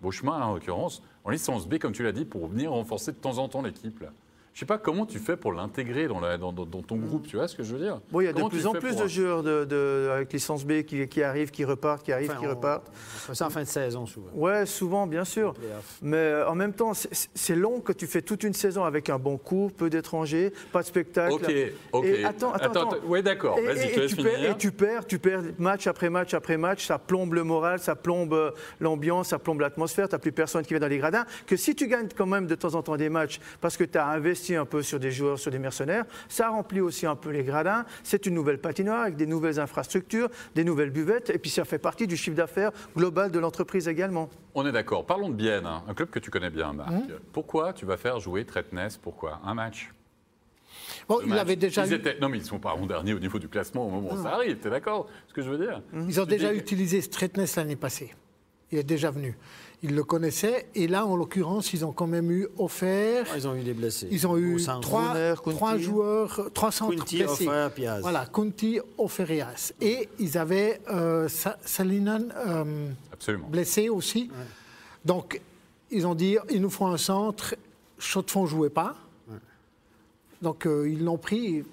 Beauchemin, 0.00 0.40
en 0.40 0.54
l'occurrence, 0.54 1.02
en 1.24 1.30
licence 1.30 1.66
B, 1.66 1.78
comme 1.78 1.92
tu 1.92 2.02
l'as 2.04 2.12
dit, 2.12 2.24
pour 2.24 2.46
venir 2.46 2.72
renforcer 2.72 3.12
de 3.12 3.16
temps 3.16 3.38
en 3.38 3.48
temps 3.48 3.62
l'équipe, 3.62 4.04
je 4.58 4.64
sais 4.64 4.66
pas 4.66 4.78
comment 4.78 5.06
tu 5.06 5.20
fais 5.20 5.36
pour 5.36 5.52
l'intégrer 5.52 6.08
dans, 6.08 6.20
dans, 6.20 6.52
dans, 6.52 6.82
ton 6.82 6.96
groupe, 6.96 7.28
tu 7.28 7.36
vois 7.36 7.46
ce 7.46 7.54
que 7.54 7.62
je 7.62 7.76
veux 7.76 7.78
dire? 7.80 8.00
Bon, 8.10 8.20
il 8.20 8.24
y 8.24 8.26
a 8.26 8.32
de 8.32 8.42
plus 8.42 8.66
en 8.66 8.72
plus 8.72 8.96
de 8.96 9.06
joueurs 9.06 9.44
de, 9.44 9.64
de, 9.64 10.08
avec 10.12 10.32
licence 10.32 10.64
B 10.64 10.82
qui, 10.82 11.06
qui, 11.06 11.22
arrivent, 11.22 11.52
qui 11.52 11.64
repartent, 11.64 12.04
qui 12.04 12.10
arrivent, 12.10 12.34
qui 12.40 12.46
repartent. 12.48 12.90
Ça 13.32 13.46
en 13.46 13.50
fin 13.50 13.62
de 13.62 13.68
saison 13.68 14.04
souvent. 14.04 14.30
Ouais, 14.34 14.66
souvent, 14.66 15.06
bien 15.06 15.24
sûr. 15.24 15.54
Mais 16.02 16.16
euh, 16.16 16.48
en 16.48 16.56
même 16.56 16.72
temps, 16.72 16.90
c'est 16.92 17.54
long 17.54 17.78
que 17.78 17.92
tu 17.92 18.08
fais 18.08 18.20
toute 18.20 18.42
une 18.42 18.52
saison 18.52 18.82
avec 18.82 19.10
un 19.10 19.18
bon 19.20 19.38
cours, 19.38 19.72
peu 19.72 19.90
d'étrangers, 19.90 20.52
pas 20.72 20.80
de 20.80 20.86
spectacle. 20.86 21.34
Ok, 21.34 21.52
ok. 21.92 22.04
Et 22.04 22.24
attends, 22.24 22.52
attends, 22.52 22.90
Oui, 23.06 23.22
d'accord. 23.22 23.60
Vas-y, 23.64 24.08
tu, 24.08 24.16
perds, 24.16 24.44
et 24.44 24.56
tu 24.56 24.72
perds, 24.72 25.06
tu 25.06 25.18
perds 25.20 25.42
match 25.58 25.86
après 25.86 26.10
match 26.10 26.34
après 26.34 26.56
match. 26.56 26.84
Ça 26.84 26.98
plombe 26.98 27.34
le 27.34 27.44
moral, 27.44 27.78
ça 27.78 27.94
plombe 27.94 28.34
euh, 28.34 28.50
l'ambiance, 28.80 29.28
ça 29.28 29.38
plombe 29.38 29.60
l'atmosphère. 29.60 30.08
Tu 30.08 30.16
n'as 30.16 30.18
plus 30.18 30.32
personne 30.32 30.64
qui 30.64 30.74
va 30.74 30.80
dans 30.80 30.88
les 30.88 30.98
gradins. 30.98 31.26
Que 31.46 31.54
si 31.54 31.76
tu 31.76 31.86
gagnes 31.86 32.08
quand 32.16 32.26
même 32.26 32.48
de 32.48 32.56
temps 32.56 32.74
en 32.74 32.82
temps 32.82 32.96
des 32.96 33.08
matchs 33.08 33.38
parce 33.60 33.76
que 33.76 33.84
tu 33.84 33.96
as 33.98 34.08
investi 34.08 34.47
un 34.56 34.64
peu 34.64 34.82
sur 34.82 34.98
des 34.98 35.10
joueurs, 35.10 35.38
sur 35.38 35.50
des 35.50 35.58
mercenaires. 35.58 36.04
Ça 36.28 36.48
remplit 36.48 36.80
aussi 36.80 37.06
un 37.06 37.16
peu 37.16 37.30
les 37.30 37.44
gradins. 37.44 37.84
C'est 38.02 38.26
une 38.26 38.34
nouvelle 38.34 38.58
patinoire 38.58 39.02
avec 39.02 39.16
des 39.16 39.26
nouvelles 39.26 39.60
infrastructures, 39.60 40.28
des 40.54 40.64
nouvelles 40.64 40.90
buvettes, 40.90 41.30
et 41.30 41.38
puis 41.38 41.50
ça 41.50 41.64
fait 41.64 41.78
partie 41.78 42.06
du 42.06 42.16
chiffre 42.16 42.36
d'affaires 42.36 42.72
global 42.96 43.30
de 43.30 43.38
l'entreprise 43.38 43.88
également. 43.88 44.28
On 44.54 44.66
est 44.66 44.72
d'accord. 44.72 45.06
Parlons 45.06 45.28
de 45.30 45.34
Bienne, 45.34 45.66
hein. 45.66 45.82
un 45.88 45.94
club 45.94 46.10
que 46.10 46.18
tu 46.18 46.30
connais 46.30 46.50
bien, 46.50 46.72
Marc. 46.72 46.90
Mmh. 46.90 47.08
Pourquoi 47.32 47.72
tu 47.72 47.86
vas 47.86 47.96
faire 47.96 48.18
jouer 48.20 48.44
Tretnes 48.44 48.88
Pourquoi? 49.02 49.40
Un 49.44 49.54
match? 49.54 49.90
Bon, 51.08 51.20
il 51.24 51.32
avait 51.32 51.56
déjà 51.56 51.86
Non, 52.20 52.28
mais 52.28 52.38
ils 52.38 52.42
ne 52.42 52.46
sont 52.46 52.58
pas 52.58 52.74
en 52.74 52.86
dernier 52.86 53.14
au 53.14 53.18
niveau 53.18 53.38
du 53.38 53.48
classement 53.48 53.86
au 53.86 53.90
moment 53.90 54.12
où 54.12 54.22
ça 54.22 54.34
arrive, 54.34 54.58
tu 54.58 54.66
es 54.66 54.70
d'accord 54.70 55.08
Ce 55.26 55.34
que 55.34 55.42
je 55.42 55.50
veux 55.50 55.58
dire? 55.58 55.82
Ils 55.92 56.20
ont 56.20 56.26
déjà 56.26 56.52
utilisé 56.52 57.00
Stretness 57.00 57.56
l'année 57.56 57.76
passée. 57.76 58.12
Il 58.70 58.78
est 58.78 58.84
déjà 58.84 59.10
venu 59.10 59.36
ils 59.82 59.94
le 59.94 60.04
connaissaient. 60.04 60.66
Et 60.74 60.88
là, 60.88 61.06
en 61.06 61.16
l'occurrence, 61.16 61.72
ils 61.72 61.84
ont 61.84 61.92
quand 61.92 62.06
même 62.06 62.30
eu 62.30 62.48
offert. 62.58 63.26
Ah, 63.30 63.36
ils 63.36 63.46
ont 63.46 63.54
eu 63.54 63.62
des 63.62 63.74
blessés. 63.74 64.08
Ils 64.10 64.26
ont 64.26 64.36
eu 64.36 64.60
trois, 64.82 65.14
trois, 65.34 65.78
joueurs, 65.78 66.50
trois 66.52 66.72
centres 66.72 66.96
Kunti, 66.96 67.18
blessés. 67.18 67.48
Piaz. 67.74 68.00
Voilà, 68.00 68.26
Kunti, 68.26 68.80
Offerias. 68.96 69.72
Et 69.80 70.08
ils 70.18 70.36
avaient 70.36 70.80
euh, 70.90 71.28
Salinan 71.64 72.28
euh, 72.46 72.90
blessé 73.48 73.88
aussi. 73.88 74.30
Donc, 75.04 75.40
ils 75.90 76.06
ont 76.06 76.14
dit 76.14 76.36
il 76.50 76.60
nous 76.60 76.70
faut 76.70 76.86
un 76.86 76.98
centre. 76.98 77.54
Chaux-de-Fonds 77.98 78.44
ne 78.44 78.48
jouait 78.48 78.70
pas. 78.70 78.96
Donc, 80.42 80.66
euh, 80.66 80.88
ils 80.88 81.04
l'ont 81.04 81.18
pris. 81.18 81.64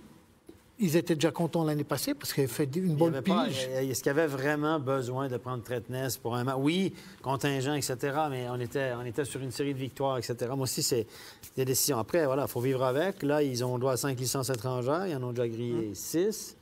Ils 0.77 0.97
étaient 0.97 1.15
déjà 1.15 1.31
contents 1.31 1.63
l'année 1.63 1.85
passée 1.85 2.13
parce 2.13 2.33
qu'il 2.33 2.43
avait 2.43 2.51
fait 2.51 2.69
une 2.75 2.95
bonne 2.95 3.21
pige. 3.21 3.69
Est-ce 3.69 4.03
qu'il 4.03 4.09
y 4.09 4.09
avait 4.09 4.27
vraiment 4.27 4.77
besoin 4.77 5.29
de 5.29 5.38
prendre 5.38 5.63
Tretness 5.63 6.17
pour 6.17 6.35
un 6.35 6.43
match? 6.43 6.57
Oui, 6.59 6.93
contingent, 7.21 7.73
etc., 7.75 7.95
mais 8.29 8.47
on 8.49 8.59
était, 8.59 8.91
on 8.97 9.05
était 9.05 9.23
sur 9.23 9.41
une 9.41 9.51
série 9.51 9.73
de 9.73 9.79
victoires, 9.79 10.17
etc. 10.17 10.35
Moi 10.49 10.63
aussi, 10.63 10.83
c'est 10.83 11.07
des 11.55 11.63
décisions. 11.63 11.97
Après, 11.97 12.25
voilà, 12.25 12.43
il 12.43 12.49
faut 12.49 12.59
vivre 12.59 12.83
avec. 12.83 13.23
Là, 13.23 13.41
ils 13.41 13.63
ont 13.63 13.77
droit 13.79 13.93
à 13.93 13.97
cinq 13.97 14.19
licences 14.19 14.49
étrangères. 14.49 15.07
Ils 15.07 15.15
en 15.15 15.23
ont 15.23 15.31
déjà 15.31 15.47
grillé 15.47 15.88
hum. 15.88 15.95
six. 15.95 16.57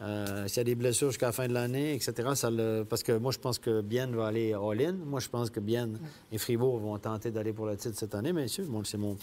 Euh, 0.00 0.48
s'il 0.48 0.56
y 0.56 0.60
a 0.60 0.64
des 0.64 0.74
blessures 0.74 1.10
jusqu'à 1.10 1.26
la 1.26 1.32
fin 1.32 1.46
de 1.46 1.52
l'année, 1.52 1.94
etc., 1.94 2.30
ça 2.34 2.50
parce 2.88 3.04
que 3.04 3.12
moi, 3.12 3.30
je 3.30 3.38
pense 3.38 3.60
que 3.60 3.80
Bien 3.80 4.08
va 4.08 4.26
aller 4.26 4.54
all-in. 4.54 4.94
Moi, 4.94 5.20
je 5.20 5.28
pense 5.28 5.50
que 5.50 5.60
Bien 5.60 5.88
et 6.32 6.38
Fribourg 6.38 6.78
vont 6.80 6.98
tenter 6.98 7.30
d'aller 7.30 7.52
pour 7.52 7.66
le 7.66 7.76
titre 7.76 7.96
cette 7.96 8.14
année, 8.16 8.32
mais 8.32 8.48
c'est 8.48 8.66
mon, 8.66 9.16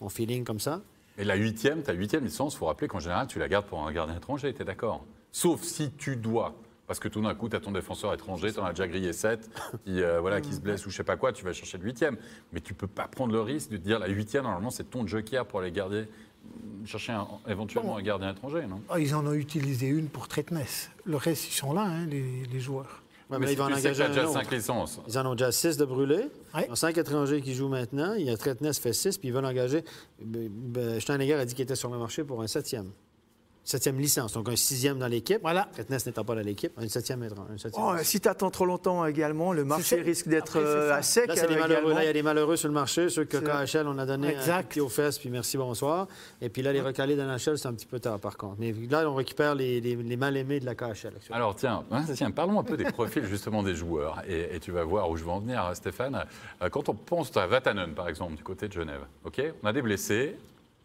mon 0.00 0.08
feeling 0.08 0.42
comme 0.42 0.58
ça. 0.58 0.80
Mais 1.16 1.24
la 1.24 1.36
huitième, 1.36 1.82
ta 1.82 1.92
huitième 1.92 2.24
licence, 2.24 2.54
il 2.54 2.58
faut 2.58 2.66
rappeler 2.66 2.88
qu'en 2.88 2.98
général, 3.00 3.26
tu 3.26 3.38
la 3.38 3.48
gardes 3.48 3.66
pour 3.66 3.86
un 3.86 3.92
gardien 3.92 4.16
étranger, 4.16 4.52
tu 4.52 4.62
es 4.62 4.64
d'accord? 4.64 5.04
Sauf 5.30 5.62
si 5.62 5.92
tu 5.92 6.16
dois. 6.16 6.54
Parce 6.86 6.98
que 6.98 7.08
tout 7.08 7.22
d'un 7.22 7.34
coup, 7.34 7.48
tu 7.48 7.56
as 7.56 7.60
ton 7.60 7.70
défenseur 7.70 8.12
étranger, 8.12 8.52
tu 8.52 8.58
en 8.58 8.64
as 8.64 8.70
déjà 8.70 8.86
grillé 8.86 9.12
7, 9.12 9.48
qui, 9.84 10.02
euh, 10.02 10.20
voilà, 10.20 10.40
qui 10.40 10.52
se 10.52 10.60
blesse 10.60 10.84
ou 10.86 10.90
je 10.90 10.96
sais 10.96 11.04
pas 11.04 11.16
quoi, 11.16 11.32
tu 11.32 11.44
vas 11.44 11.52
chercher 11.52 11.78
le 11.78 11.84
huitième. 11.84 12.18
Mais 12.52 12.60
tu 12.60 12.74
peux 12.74 12.86
pas 12.86 13.08
prendre 13.08 13.32
le 13.32 13.40
risque 13.40 13.70
de 13.70 13.78
te 13.78 13.82
dire 13.82 13.98
la 13.98 14.08
huitième, 14.08 14.44
normalement, 14.44 14.70
c'est 14.70 14.90
ton 14.90 15.06
joker 15.06 15.46
pour 15.46 15.60
aller 15.60 15.72
garder, 15.72 16.06
chercher 16.84 17.16
éventuellement 17.48 17.96
un 17.96 18.02
gardien 18.02 18.32
étranger, 18.32 18.66
non? 18.68 18.82
Ah, 18.90 19.00
Ils 19.00 19.14
en 19.14 19.26
ont 19.26 19.32
utilisé 19.32 19.86
une 19.86 20.08
pour 20.08 20.28
Tretness. 20.28 20.90
Le 21.04 21.16
reste, 21.16 21.48
ils 21.48 21.54
sont 21.54 21.72
là, 21.72 21.82
hein, 21.82 22.06
les, 22.06 22.60
joueurs. 22.60 23.02
Ouais, 23.30 23.38
mais, 23.38 23.52
ils 23.52 23.58
vont 23.58 23.64
en 23.64 23.72
engager 23.72 24.08
déjà 24.08 24.26
5 24.26 24.50
licences. 24.50 25.00
Ils 25.08 25.18
en 25.18 25.26
ont 25.26 25.34
déjà 25.34 25.50
6 25.50 25.76
de 25.76 25.84
brûlés. 25.84 26.28
Ils 26.56 26.70
ont 26.70 26.74
5 26.74 26.96
étrangers 26.98 27.40
qui 27.40 27.54
jouent 27.54 27.68
maintenant. 27.68 28.14
Il 28.14 28.26
y 28.26 28.30
a 28.30 28.36
Tretness 28.36 28.78
fait 28.78 28.92
6, 28.92 29.18
puis 29.18 29.28
ils 29.28 29.34
veulent 29.34 29.46
engager. 29.46 29.84
Steinegger 31.00 31.34
a 31.34 31.44
dit 31.44 31.54
qu'il 31.54 31.62
était 31.62 31.76
sur 31.76 31.90
le 31.90 31.98
marché 31.98 32.22
pour 32.24 32.42
un 32.42 32.46
septième 32.46 32.90
septième 33.64 33.98
licence. 33.98 34.34
Donc 34.34 34.48
un 34.48 34.56
sixième 34.56 34.98
dans 34.98 35.08
l'équipe. 35.08 35.40
Voilà. 35.42 35.68
Fretness 35.72 36.06
n'étant 36.06 36.24
pas 36.24 36.34
dans 36.34 36.42
l'équipe, 36.42 36.72
un 36.76 36.88
septième. 36.88 37.22
Un 37.22 37.58
septième 37.58 37.84
oh, 37.84 37.94
si 38.02 38.20
tu 38.20 38.28
attends 38.28 38.50
trop 38.50 38.66
longtemps 38.66 39.04
également, 39.06 39.52
le 39.52 39.64
marché 39.64 39.96
risque 40.02 40.28
d'être 40.28 40.58
euh, 40.58 40.94
à 40.94 41.02
sec. 41.02 41.28
Là, 41.28 41.46
des 41.46 41.56
malheureux. 41.56 41.94
Là, 41.94 42.04
il 42.04 42.06
y 42.06 42.10
a 42.10 42.12
des 42.12 42.22
malheureux 42.22 42.56
sur 42.56 42.68
le 42.68 42.74
marché, 42.74 43.08
ceux 43.08 43.24
que 43.24 43.38
KHL, 43.38 43.86
on 43.86 43.98
a 43.98 44.06
donné 44.06 44.28
exact. 44.28 44.52
un 44.52 44.62
pied 44.62 44.80
aux 44.80 44.88
fesses, 44.88 45.18
puis 45.18 45.30
merci, 45.30 45.56
bonsoir. 45.56 46.06
Et 46.40 46.48
puis 46.48 46.62
là, 46.62 46.72
les 46.72 46.80
recalés 46.80 47.16
de 47.16 47.22
NHL, 47.22 47.58
c'est 47.58 47.66
un 47.66 47.74
petit 47.74 47.86
peu 47.86 47.98
tard, 47.98 48.20
par 48.20 48.36
contre. 48.36 48.56
Mais 48.58 48.72
là, 48.90 49.08
on 49.08 49.14
récupère 49.14 49.54
les, 49.54 49.80
les, 49.80 50.16
mal-aimés 50.16 50.60
de 50.60 50.66
la 50.66 50.74
KHL. 50.74 51.14
Alors, 51.30 51.56
tiens, 51.56 51.84
hein, 51.90 52.04
tiens 52.14 52.30
parlons 52.30 52.60
un 52.60 52.64
peu 52.64 52.76
des 52.76 52.84
profils, 52.84 53.24
justement, 53.24 53.62
des 53.62 53.74
joueurs. 53.74 54.22
Et, 54.28 54.58
tu 54.60 54.70
vas 54.70 54.84
voir 54.84 55.10
où 55.10 55.16
je 55.16 55.24
veux 55.24 55.30
en 55.30 55.40
venir, 55.40 55.70
Stéphane. 55.74 56.24
Euh, 56.62 56.68
quand 56.68 56.88
on 56.88 56.94
pense 56.94 57.36
à 57.36 57.46
Vatanen, 57.46 57.94
par 57.94 58.08
exemple, 58.08 58.34
du 58.34 58.42
côté 58.42 58.68
de 58.68 58.72
Genève, 58.72 59.02
OK 59.24 59.42
On 59.62 59.66
a 59.66 59.72
des 59.72 59.82
blessés, 59.82 60.36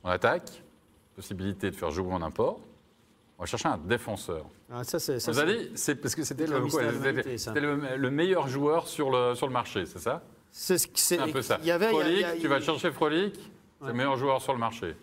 on 0.03 0.09
attaque, 0.09 0.63
possibilité 1.15 1.71
de 1.71 1.75
faire 1.75 1.91
jouer 1.91 2.11
en 2.11 2.21
import. 2.21 2.59
On 3.39 3.43
va 3.43 3.45
chercher 3.45 3.69
un 3.69 3.77
défenseur. 3.77 4.45
Ah, 4.69 4.83
ça, 4.83 4.99
c'est, 4.99 5.25
Vous 5.31 5.39
avez 5.39 5.55
dit, 5.55 5.71
c'est 5.75 5.95
parce 5.95 6.13
que 6.13 6.25
c'était, 6.25 6.45
le, 6.45 7.95
le, 7.95 8.11
meilleur 8.11 8.49
joueur 8.49 8.85
sur 8.85 9.09
le, 9.09 9.33
sur 9.33 9.47
le 9.47 9.53
marché, 9.53 9.85
c'est 9.85 9.99
ça? 9.99 10.21
C'est, 10.51 10.77
c'est 10.97 11.19
un 11.19 11.29
peu 11.29 11.41
ça. 11.41 11.57
Y 11.63 11.71
avait, 11.71 11.87
Frolic, 11.87 12.25
tu 12.41 12.49
vas 12.49 12.59
chercher 12.59 12.91
Frolic, 12.91 13.39
c'est 13.79 13.87
le 13.87 13.93
meilleur 13.93 14.17
joueur 14.17 14.41
sur 14.41 14.51
le 14.51 14.59
marché. 14.59 14.93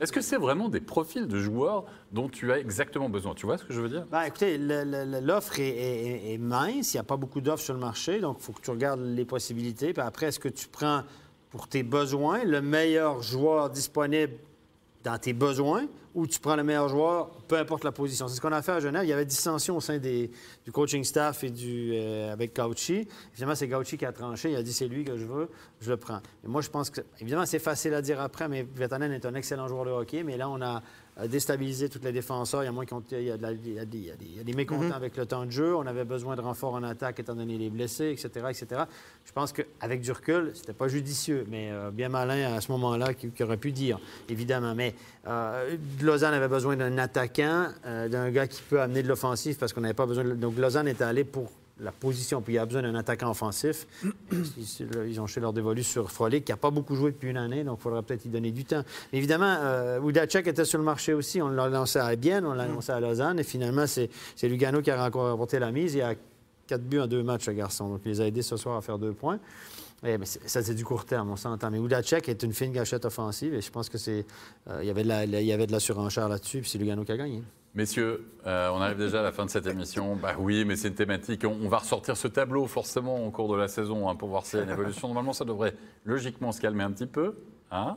Est-ce 0.00 0.12
que 0.12 0.20
c'est 0.20 0.36
vraiment 0.36 0.68
des 0.68 0.82
profils 0.82 1.26
de 1.26 1.38
joueurs 1.40 1.86
dont 2.12 2.28
tu 2.28 2.52
as 2.52 2.58
exactement 2.58 3.08
besoin? 3.08 3.34
Tu 3.34 3.46
vois 3.46 3.56
ce 3.56 3.64
que 3.64 3.72
je 3.72 3.80
veux 3.80 3.88
dire? 3.88 4.04
Ben, 4.10 4.24
Écoutez, 4.24 4.58
l'offre 4.58 5.58
est, 5.58 6.36
mince. 6.38 6.92
Il 6.92 6.98
n'y 6.98 7.00
a 7.00 7.04
pas 7.04 7.16
beaucoup 7.16 7.40
d'offres 7.40 7.64
sur 7.64 7.74
le 7.74 7.80
marché. 7.80 8.20
Donc, 8.20 8.36
il 8.38 8.44
faut 8.44 8.52
que 8.52 8.60
tu 8.60 8.70
regardes 8.70 9.00
les 9.00 9.24
possibilités. 9.24 9.94
Puis 9.94 10.02
après, 10.02 10.26
est-ce 10.26 10.38
que 10.38 10.50
tu 10.50 10.68
prends 10.68 11.04
pour 11.48 11.66
tes 11.66 11.82
besoins 11.82 12.44
le 12.44 12.60
meilleur 12.60 13.22
joueur 13.22 13.70
disponible 13.70 14.34
dans 15.04 15.18
tes 15.18 15.32
besoins 15.32 15.86
ou 16.14 16.26
tu 16.26 16.40
prends 16.40 16.56
le 16.56 16.64
meilleur 16.64 16.88
joueur, 16.88 17.30
peu 17.46 17.56
importe 17.56 17.84
la 17.84 17.92
position. 17.92 18.26
C'est 18.26 18.36
ce 18.36 18.40
qu'on 18.40 18.52
a 18.52 18.62
fait 18.62 18.72
à 18.72 18.80
Genève. 18.80 19.04
Il 19.04 19.08
y 19.08 19.12
avait 19.12 19.24
dissension 19.24 19.76
au 19.76 19.80
sein 19.80 19.98
des, 19.98 20.30
du 20.64 20.72
coaching 20.72 21.04
staff 21.04 21.44
et 21.44 21.50
du, 21.50 21.92
euh, 21.94 22.32
avec 22.32 22.56
Gauchi. 22.56 23.06
Finalement, 23.32 23.54
c'est 23.54 23.68
Gauchi 23.68 23.96
qui 23.96 24.04
a 24.04 24.12
tranché. 24.12 24.50
Il 24.50 24.56
a 24.56 24.62
dit 24.62 24.72
c'est 24.72 24.88
lui 24.88 25.04
que 25.04 25.16
je 25.16 25.24
veux, 25.24 25.48
je 25.80 25.90
le 25.90 25.96
prends. 25.96 26.20
Et 26.44 26.48
moi, 26.48 26.60
je 26.60 26.70
pense 26.70 26.90
que, 26.90 27.02
évidemment, 27.20 27.46
c'est 27.46 27.60
facile 27.60 27.94
à 27.94 28.02
dire 28.02 28.20
après, 28.20 28.48
mais 28.48 28.66
Vetanen 28.74 29.12
est 29.12 29.26
un 29.26 29.34
excellent 29.34 29.68
joueur 29.68 29.84
de 29.84 29.90
hockey. 29.90 30.24
Mais 30.24 30.36
là, 30.36 30.48
on 30.48 30.60
a 30.60 30.82
déstabilisé 31.26 31.88
tous 31.88 32.00
les 32.02 32.12
défenseurs. 32.12 32.62
Il 32.62 32.66
y 32.66 32.68
a, 32.68 32.72
moins 32.72 32.84
il 33.10 33.22
y 33.22 33.30
a, 33.30 33.34
il 33.34 33.74
y 33.74 33.80
a, 33.80 33.84
des, 33.84 34.14
il 34.46 34.56
mécontents 34.56 34.84
mm-hmm. 34.84 34.92
avec 34.92 35.16
le 35.16 35.26
temps 35.26 35.44
de 35.44 35.50
jeu. 35.50 35.74
On 35.74 35.86
avait 35.86 36.04
besoin 36.04 36.36
de 36.36 36.40
renforts 36.40 36.74
en 36.74 36.82
attaque 36.82 37.20
étant 37.20 37.34
donné 37.34 37.58
les 37.58 37.70
blessés, 37.70 38.10
etc. 38.10 38.46
etc. 38.50 38.82
Je 39.24 39.32
pense 39.32 39.52
qu'avec 39.52 40.00
du 40.00 40.12
recul, 40.12 40.52
c'était 40.54 40.72
pas 40.72 40.88
judicieux, 40.88 41.46
mais 41.50 41.70
euh, 41.70 41.90
bien 41.90 42.08
malin 42.08 42.54
à 42.54 42.60
ce 42.60 42.70
moment-là 42.72 43.14
qui, 43.14 43.42
aurait 43.42 43.56
pu 43.56 43.72
dire, 43.72 43.98
évidemment. 44.28 44.74
Mais 44.74 44.94
euh, 45.26 45.76
Lausanne 46.00 46.34
avait 46.34 46.48
besoin 46.48 46.76
d'un 46.76 46.98
attaquant, 46.98 47.68
euh, 47.86 48.08
d'un 48.08 48.30
gars 48.30 48.46
qui 48.46 48.62
peut 48.62 48.80
amener 48.80 49.02
de 49.02 49.08
l'offensif 49.08 49.58
parce 49.58 49.72
qu'on 49.72 49.80
n'avait 49.80 49.94
pas 49.94 50.06
besoin 50.06 50.24
de... 50.24 50.34
Donc 50.34 50.56
Lausanne 50.56 50.88
était 50.88 51.04
allé 51.04 51.24
pour 51.24 51.50
la 51.80 51.92
position. 51.92 52.42
Puis 52.42 52.54
il 52.54 52.56
y 52.56 52.58
a 52.58 52.66
besoin 52.66 52.82
d'un 52.82 52.94
attaquant 52.94 53.30
offensif. 53.30 53.86
Ils 54.32 55.20
ont 55.20 55.26
chez 55.26 55.40
leur 55.40 55.52
dévolu 55.52 55.82
sur 55.82 56.10
Frolic, 56.10 56.44
qui 56.44 56.52
n'a 56.52 56.56
pas 56.56 56.70
beaucoup 56.70 56.94
joué 56.94 57.12
depuis 57.12 57.30
une 57.30 57.36
année, 57.36 57.64
donc 57.64 57.78
il 57.80 57.82
faudra 57.82 58.02
peut-être 58.02 58.24
y 58.24 58.28
donner 58.28 58.50
du 58.50 58.64
temps. 58.64 58.82
Mais 59.12 59.18
évidemment, 59.18 59.56
euh, 59.60 60.00
Udacek 60.00 60.46
était 60.46 60.64
sur 60.64 60.78
le 60.78 60.84
marché 60.84 61.14
aussi. 61.14 61.40
On 61.40 61.48
l'a 61.48 61.68
lancé 61.68 61.98
à 61.98 62.14
Bienne, 62.16 62.44
on 62.46 62.54
l'a 62.54 62.66
lancé 62.66 62.92
à 62.92 63.00
Lausanne, 63.00 63.38
et 63.38 63.44
finalement, 63.44 63.86
c'est 63.86 64.08
Lugano 64.42 64.82
qui 64.82 64.90
a 64.90 65.04
encore 65.04 65.30
remporté 65.30 65.58
la 65.58 65.70
mise. 65.70 65.94
Il 65.94 65.98
y 65.98 66.02
a 66.02 66.14
quatre 66.66 66.82
buts 66.82 67.00
en 67.00 67.06
deux 67.06 67.22
matchs, 67.22 67.46
ce 67.46 67.50
garçon. 67.50 67.88
Donc 67.88 68.00
il 68.04 68.10
les 68.10 68.20
a 68.20 68.26
aidés 68.26 68.42
ce 68.42 68.56
soir 68.56 68.76
à 68.76 68.80
faire 68.80 68.98
deux 68.98 69.12
points. 69.12 69.38
Eh, 70.06 70.16
ça, 70.24 70.62
c'est 70.62 70.74
du 70.74 70.84
court 70.84 71.04
terme, 71.04 71.30
on 71.30 71.36
s'entend. 71.36 71.70
Mais 71.70 71.78
Udacek 71.78 72.28
est 72.28 72.42
une 72.44 72.52
fine 72.52 72.72
gâchette 72.72 73.04
offensive 73.04 73.54
et 73.54 73.60
je 73.60 73.70
pense 73.70 73.88
que 73.88 73.98
c'est. 73.98 74.24
Euh, 74.68 74.78
il 74.82 74.86
y 74.86 74.90
avait 74.90 75.02
de 75.02 75.08
la, 75.08 75.24
il 75.24 75.46
y 75.46 75.52
avait 75.52 75.66
de 75.66 75.72
la 75.72 75.80
surenchère 75.80 76.28
là-dessus, 76.28 76.60
puis 76.60 76.70
c'est 76.70 76.78
Lugano 76.78 77.04
qui 77.04 77.12
a 77.12 77.16
gagné. 77.16 77.42
Messieurs, 77.78 78.24
euh, 78.44 78.70
on 78.70 78.80
arrive 78.80 78.98
déjà 78.98 79.20
à 79.20 79.22
la 79.22 79.30
fin 79.30 79.44
de 79.44 79.50
cette 79.50 79.68
émission. 79.68 80.16
Bah 80.16 80.34
oui, 80.36 80.64
mais 80.64 80.74
c'est 80.74 80.88
une 80.88 80.96
thématique. 80.96 81.44
On, 81.44 81.68
va 81.68 81.78
ressortir 81.78 82.16
ce 82.16 82.26
tableau 82.26 82.66
forcément 82.66 83.24
au 83.24 83.30
cours 83.30 83.48
de 83.48 83.54
la 83.54 83.68
saison 83.68 84.08
hein, 84.08 84.16
pour 84.16 84.30
voir 84.30 84.44
si 84.44 84.56
y 84.56 84.58
a 84.58 84.64
une 84.64 84.70
évolution. 84.70 85.06
Normalement, 85.06 85.32
ça 85.32 85.44
devrait 85.44 85.76
logiquement 86.04 86.50
se 86.50 86.60
calmer 86.60 86.82
un 86.82 86.90
petit 86.90 87.06
peu. 87.06 87.36
Hein 87.70 87.96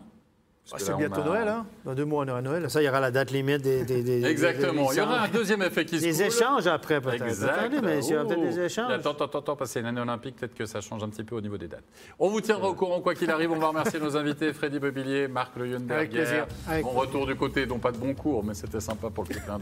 bah, 0.70 0.78
c'est 0.80 0.96
bientôt 0.96 1.24
Noël, 1.24 1.48
hein 1.48 1.66
Dans 1.84 1.94
deux 1.94 2.06
mois, 2.06 2.24
on 2.24 2.30
aura 2.30 2.42
Noël. 2.42 2.70
Ça, 2.70 2.82
il 2.82 2.86
y 2.86 2.90
aura 2.90 3.00
la 3.00 3.12
date 3.12 3.32
limite 3.32 3.62
des. 3.62 3.84
des, 3.84 4.26
Exactement. 4.26 4.92
il 4.92 4.98
y 4.98 5.02
aura 5.02 5.22
un 5.24 5.28
deuxième 5.28 5.62
effet 5.64 5.86
qui 5.86 6.00
se 6.00 6.06
Des 6.06 6.24
échanges 6.24 6.68
après, 6.68 7.02
peut-être. 7.02 7.26
Exact. 7.26 7.74
mais 7.84 8.06
il 8.06 8.12
y 8.12 8.16
aura 8.16 8.26
peut-être 8.26 8.42
des 8.42 8.60
échanges. 8.60 8.92
Attends, 8.92 9.12
attends, 9.12 9.40
attends, 9.40 9.56
parce 9.56 9.70
que 9.70 9.74
c'est 9.74 9.80
une 9.82 9.88
année 9.88 10.02
olympique, 10.02 10.38
peut-être 10.38 10.54
que 10.54 10.66
ça 10.66 10.80
change 10.80 11.04
un 11.04 11.10
petit 11.10 11.24
peu 11.24 11.36
au 11.36 11.42
niveau 11.42 11.58
des 11.58 11.68
dates. 11.68 11.84
On 12.20 12.30
vous 12.30 12.42
tiendra 12.42 12.70
au 12.70 12.74
courant, 12.74 13.02
quoi 13.02 13.16
qu'il 13.16 13.30
arrive. 13.32 13.52
On 13.52 13.60
va 13.60 13.68
remercier 13.68 14.00
nos 14.00 14.16
invités, 14.16 14.54
Freddy 14.54 14.80
Bobillier, 14.80 15.28
Marc 15.28 15.58
Leuenberger. 15.58 15.94
Avec 15.94 16.12
plaisir. 16.12 16.48
Mon 16.84 16.92
retour 16.92 17.28
du 17.28 17.36
côté, 17.36 17.66
dont 17.66 17.80
pas 17.80 17.92
de 17.92 17.98
bon 17.98 18.14
cours, 18.14 18.44
mais 18.44 18.54
c'était 18.54 18.80
sympa 18.80 19.10
pour 19.10 19.26
le 19.26 19.36
clin 19.36 19.60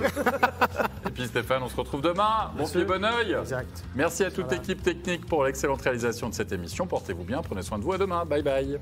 Et 1.07 1.11
puis 1.11 1.25
Stéphane, 1.25 1.63
on 1.63 1.69
se 1.69 1.75
retrouve 1.75 2.01
demain. 2.01 2.51
Bon 2.55 2.67
pied, 2.67 2.83
bon 2.83 3.03
oeil. 3.03 3.33
Exact. 3.33 3.83
Merci 3.95 4.25
à 4.25 4.31
toute 4.31 4.51
l'équipe 4.51 4.83
technique 4.83 5.25
pour 5.25 5.45
l'excellente 5.45 5.81
réalisation 5.81 6.29
de 6.29 6.33
cette 6.35 6.51
émission. 6.51 6.85
Portez-vous 6.85 7.23
bien, 7.23 7.41
prenez 7.41 7.63
soin 7.63 7.79
de 7.79 7.83
vous. 7.83 7.93
À 7.93 7.97
demain. 7.97 8.25
Bye 8.25 8.43
bye. 8.43 8.79